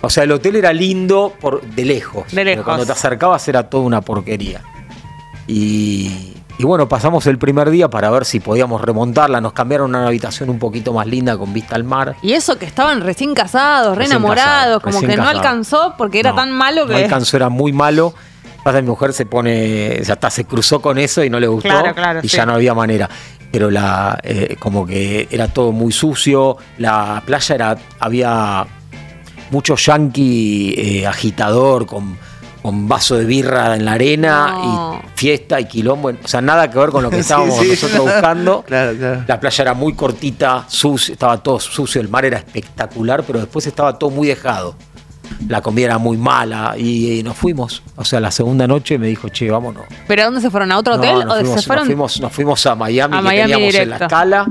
[0.00, 2.24] O sea, el hotel era lindo por, de lejos.
[2.24, 2.64] De pero lejos.
[2.64, 4.60] Cuando te acercabas era toda una porquería.
[5.46, 9.40] Y, y bueno, pasamos el primer día para ver si podíamos remontarla.
[9.40, 12.16] Nos cambiaron a una habitación un poquito más linda con vista al mar.
[12.22, 16.36] Y eso que estaban recién casados, re enamorados, como que no alcanzó porque era No,
[16.36, 17.04] tan malo No que.
[17.04, 18.14] alcanzó, era muy malo.
[18.62, 21.68] Pasa mi mujer se pone, ya está, se cruzó con eso y no le gustó.
[21.68, 22.36] Claro, claro, y sí.
[22.38, 23.10] ya no había manera.
[23.54, 26.56] Pero la, eh, como que era todo muy sucio.
[26.78, 28.66] La playa era, había
[29.52, 32.18] mucho yankee eh, agitador con,
[32.60, 35.00] con vaso de birra en la arena No.
[35.04, 36.08] y fiesta y quilombo.
[36.08, 37.68] O sea, nada que ver con lo que Sí, estábamos sí.
[37.68, 38.64] nosotros buscando.
[38.66, 39.22] Claro, claro.
[39.28, 43.64] La playa era muy cortita, sucio, estaba todo sucio, el mar era espectacular, pero después
[43.68, 44.74] estaba todo muy dejado.
[45.48, 47.82] La comida era muy mala y, y nos fuimos.
[47.96, 49.84] O sea, la segunda noche me dijo, che, vámonos.
[50.06, 50.70] ¿Pero a dónde se fueron?
[50.72, 51.14] ¿A otro No, hotel?
[51.26, 51.82] nos ¿O fuimos, se fueron?
[51.84, 54.46] nos fuimos, nos fuimos a Miami, A que Miami teníamos en la escala.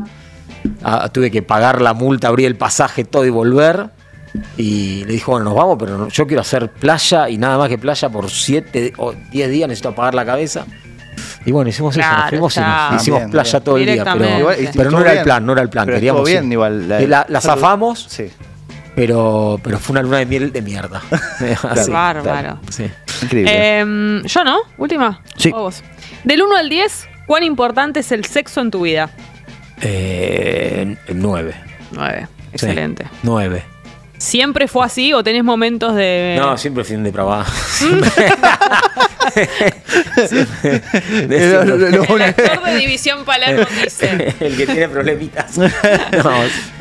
[0.83, 3.89] Ah, tuve que pagar la multa, abrir el pasaje, todo y volver.
[4.57, 7.77] Y le dijo, bueno, nos vamos, pero yo quiero hacer playa y nada más que
[7.77, 10.65] playa por 7 o 10 días, necesito apagar la cabeza.
[11.45, 13.63] Y bueno, hicimos eso, nos fuimos y nos hicimos Bien, playa bien.
[13.63, 14.03] todo el día.
[14.17, 14.39] Pero.
[14.39, 15.85] Igual, no era el plan, no era el plan.
[15.85, 16.87] Pero Queríamos bien, igual.
[17.09, 18.31] La, la zafamos, Sí.
[18.95, 21.01] Pero, pero fue una luna de miel de mierda.
[21.69, 22.23] Así, Bárbaro.
[22.23, 22.89] claro, sí.
[23.21, 23.79] Increíble.
[23.79, 25.21] Em, yo no, última.
[25.37, 25.51] Sí.
[25.53, 25.83] O vos.
[26.23, 29.09] Del 1 al 10, ¿cuán importante es el sexo en tu vida?
[29.81, 31.55] Eh, 9.
[31.91, 32.27] 9.
[32.51, 33.05] Excelente.
[33.23, 33.63] 9.
[34.17, 36.37] ¿Siempre fue así o tenés momentos de.
[36.39, 37.43] No, siempre fui un depravado.
[40.27, 40.81] Siempre.
[41.07, 41.51] Siempre.
[41.51, 44.33] Lo- lo- lo- El actor de División Palermo dice.
[44.39, 45.57] El que tiene problemitas.
[45.57, 46.31] No,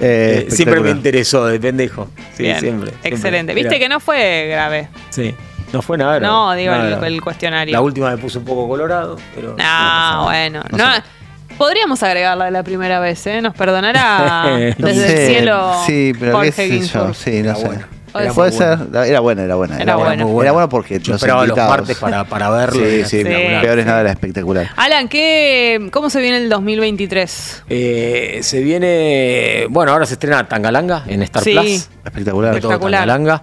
[0.00, 2.08] Eh, siempre me interesó, de pendejo.
[2.36, 3.10] Sí, Bien, siempre, siempre.
[3.10, 3.54] Excelente.
[3.54, 4.88] Viste que no fue grave.
[5.10, 5.34] Sí.
[5.72, 6.18] No fue nada.
[6.18, 7.06] grave, No, digo, nada el, grave.
[7.08, 7.72] el cuestionario.
[7.72, 9.56] La última me puso un poco colorado, pero.
[9.56, 10.62] No, bueno.
[10.70, 11.02] No No, sé.
[11.56, 13.40] Podríamos agregarla de la primera vez, ¿eh?
[13.40, 15.82] Nos perdonará desde el cielo.
[15.86, 17.14] Sí, pero Jorge qué sé yo.
[17.14, 17.66] Sí, no sé.
[17.66, 17.84] bueno.
[18.14, 18.78] Era Puede ser.
[19.06, 19.78] Era buena, era buena.
[19.78, 20.24] Era buena.
[20.26, 22.84] muy Era bueno porque Yo los esperaba los invitados- martes para, para verlo.
[22.84, 23.62] Sí, era sí, espectacular.
[23.62, 24.70] peor es nada, era espectacular.
[24.76, 27.64] Alan, ¿qué, ¿cómo se viene el 2023?
[27.68, 29.66] Eh, se viene.
[29.70, 31.52] Bueno, ahora se estrena Tangalanga en Star Sí.
[31.52, 31.88] Plus.
[32.04, 32.54] Espectacular.
[32.54, 33.00] Espectacular.
[33.06, 33.42] Tangalanga.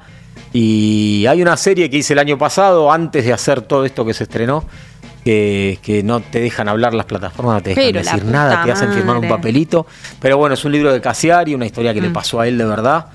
[0.53, 4.13] Y hay una serie que hice el año pasado, antes de hacer todo esto que
[4.15, 4.63] se estrenó,
[5.23, 8.71] que, que no te dejan hablar las plataformas, no te dejan Pero decir nada, te
[8.71, 9.85] hacen firmar un papelito.
[10.19, 12.13] Pero bueno, es un libro de Casiari, una historia que le Mm.
[12.13, 13.07] pasó a él de verdad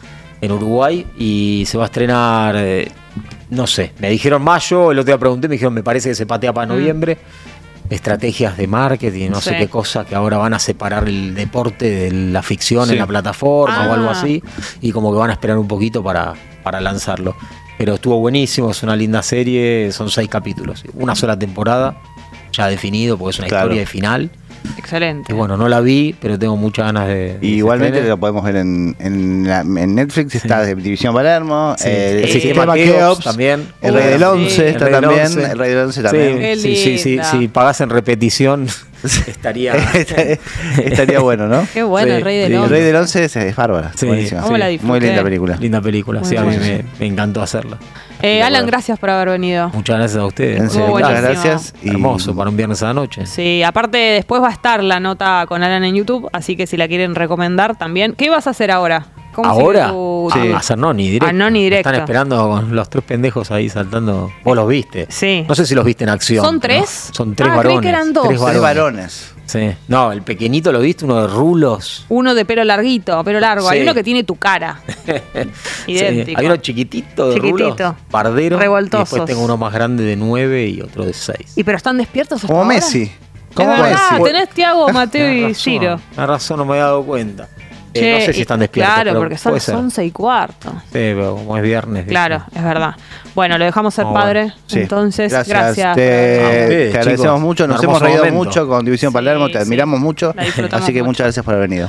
[0.45, 2.91] en Uruguay y se va a estrenar, eh,
[3.51, 6.27] no sé, me dijeron mayo, el otro día pregunté, me dijeron, me parece que se
[6.27, 6.77] patea para Mm.
[6.77, 7.19] noviembre.
[7.91, 9.51] Estrategias de marketing, no Sí.
[9.51, 12.93] sé qué cosa, que ahora van a separar el deporte de la ficción Sí.
[12.95, 14.13] en la plataforma o algo Ah.
[14.13, 14.43] así
[14.81, 16.33] y como que van a esperar un poquito para,
[16.63, 17.37] para lanzarlo.
[17.77, 21.97] Pero estuvo buenísimo, es una linda serie, son seis capítulos, una sola temporada,
[22.53, 23.65] ya definido porque es una Claro.
[23.67, 24.31] historia de final.
[24.85, 25.33] Excelente.
[25.33, 27.39] Y bueno, no la vi, pero tengo muchas ganas de...
[27.41, 31.89] Y igualmente lo podemos ver en, en, la- en Netflix, está de División Palermo, Sí.
[31.89, 33.67] eh, El el sistema Keops también.
[33.81, 34.25] el Rey del sí.
[34.25, 35.43] 11 El está también, 11.
[35.53, 36.39] el Rey del 11 Sí, también.
[36.39, 37.31] Qué sí, sí, sí, linda.
[37.31, 38.67] si pagás en repetición,
[39.27, 39.75] estaría...
[40.85, 41.67] Estaría bueno, ¿no?
[41.73, 42.71] Qué bueno, Sí, el Rey del El Once.
[42.71, 44.43] Rey del 11 es, es bárbara, Sí, buenísima.
[44.43, 45.57] ¿Cómo la Muy linda película.
[45.57, 47.79] Linda película, Muy sí, a mí me, me encantó hacerla.
[48.23, 49.69] Eh, Alan, gracias por haber venido.
[49.75, 50.75] Muchas gracias a ustedes.
[50.75, 51.75] Muchas gracias.
[51.83, 53.27] y- Hermoso para un viernes a la noche.
[53.27, 56.77] Sí, aparte después va a estar la nota con Alan en YouTube, así que si
[56.77, 58.15] la quieren recomendar también.
[58.15, 59.07] ¿Qué vas a hacer ahora?
[59.35, 60.53] ¿Cómo Ahora, tu- Sí.
[60.53, 61.27] a hacer Noni directo.
[61.27, 61.89] A Noni directo.
[61.91, 64.31] Están esperando con los tres pendejos ahí saltando.
[64.45, 65.07] Vos los viste.
[65.11, 65.45] Sí.
[65.49, 66.45] No sé si los viste en acción.
[66.45, 66.61] ¿Son ¿no?
[66.61, 67.09] tres?
[67.13, 67.81] Son tres Ah, creí varones.
[67.83, 68.29] que eran dos.
[68.29, 68.63] Tres Tres varones.
[68.63, 69.35] varones.
[69.47, 69.73] Sí.
[69.89, 72.07] No, el pequeñito lo viste, uno de rulos.
[72.09, 73.69] Uno de pelo larguito, pelo largo.
[73.69, 74.81] Hay uno que tiene tu cara.
[75.87, 76.27] Idéntico.
[76.31, 77.71] Sí, Hay uno chiquitito de Chiquitito.
[77.71, 78.59] rulos, pardero.
[78.59, 79.09] Revoltosos.
[79.09, 81.53] Y después tengo uno más grande de nueve y otro de seis.
[81.57, 82.75] ¿Y pero están despiertos hasta Como ahora?
[82.77, 83.11] Messi.
[83.63, 84.23] Es verdad, Messi.
[84.25, 86.01] tenés Tiago, Mateo y razón, Ciro.
[86.15, 87.49] tenés razón, no me había dado cuenta.
[87.97, 88.93] Eh, Che, no sé si están despiertos.
[88.93, 89.75] Claro, pero porque son ser.
[89.77, 90.69] 11 y cuarto.
[90.73, 92.07] Sí, pero como es viernes.
[92.09, 92.97] Claro, es verdad.
[93.37, 94.53] Bueno, lo dejamos ser Ah, padre.
[94.67, 94.81] Sí.
[94.81, 95.57] Entonces, gracias.
[95.61, 95.95] gracias.
[95.95, 97.41] Te, habernos- A ustedes, te agradecemos chicos.
[97.41, 98.37] mucho, nos hemos reído momento.
[98.45, 99.59] mucho con División Sí, Palermo, te sí.
[99.59, 100.33] admiramos mucho.
[100.35, 101.07] La disfrutamos Así que mucho.
[101.11, 101.89] muchas gracias por haber venido.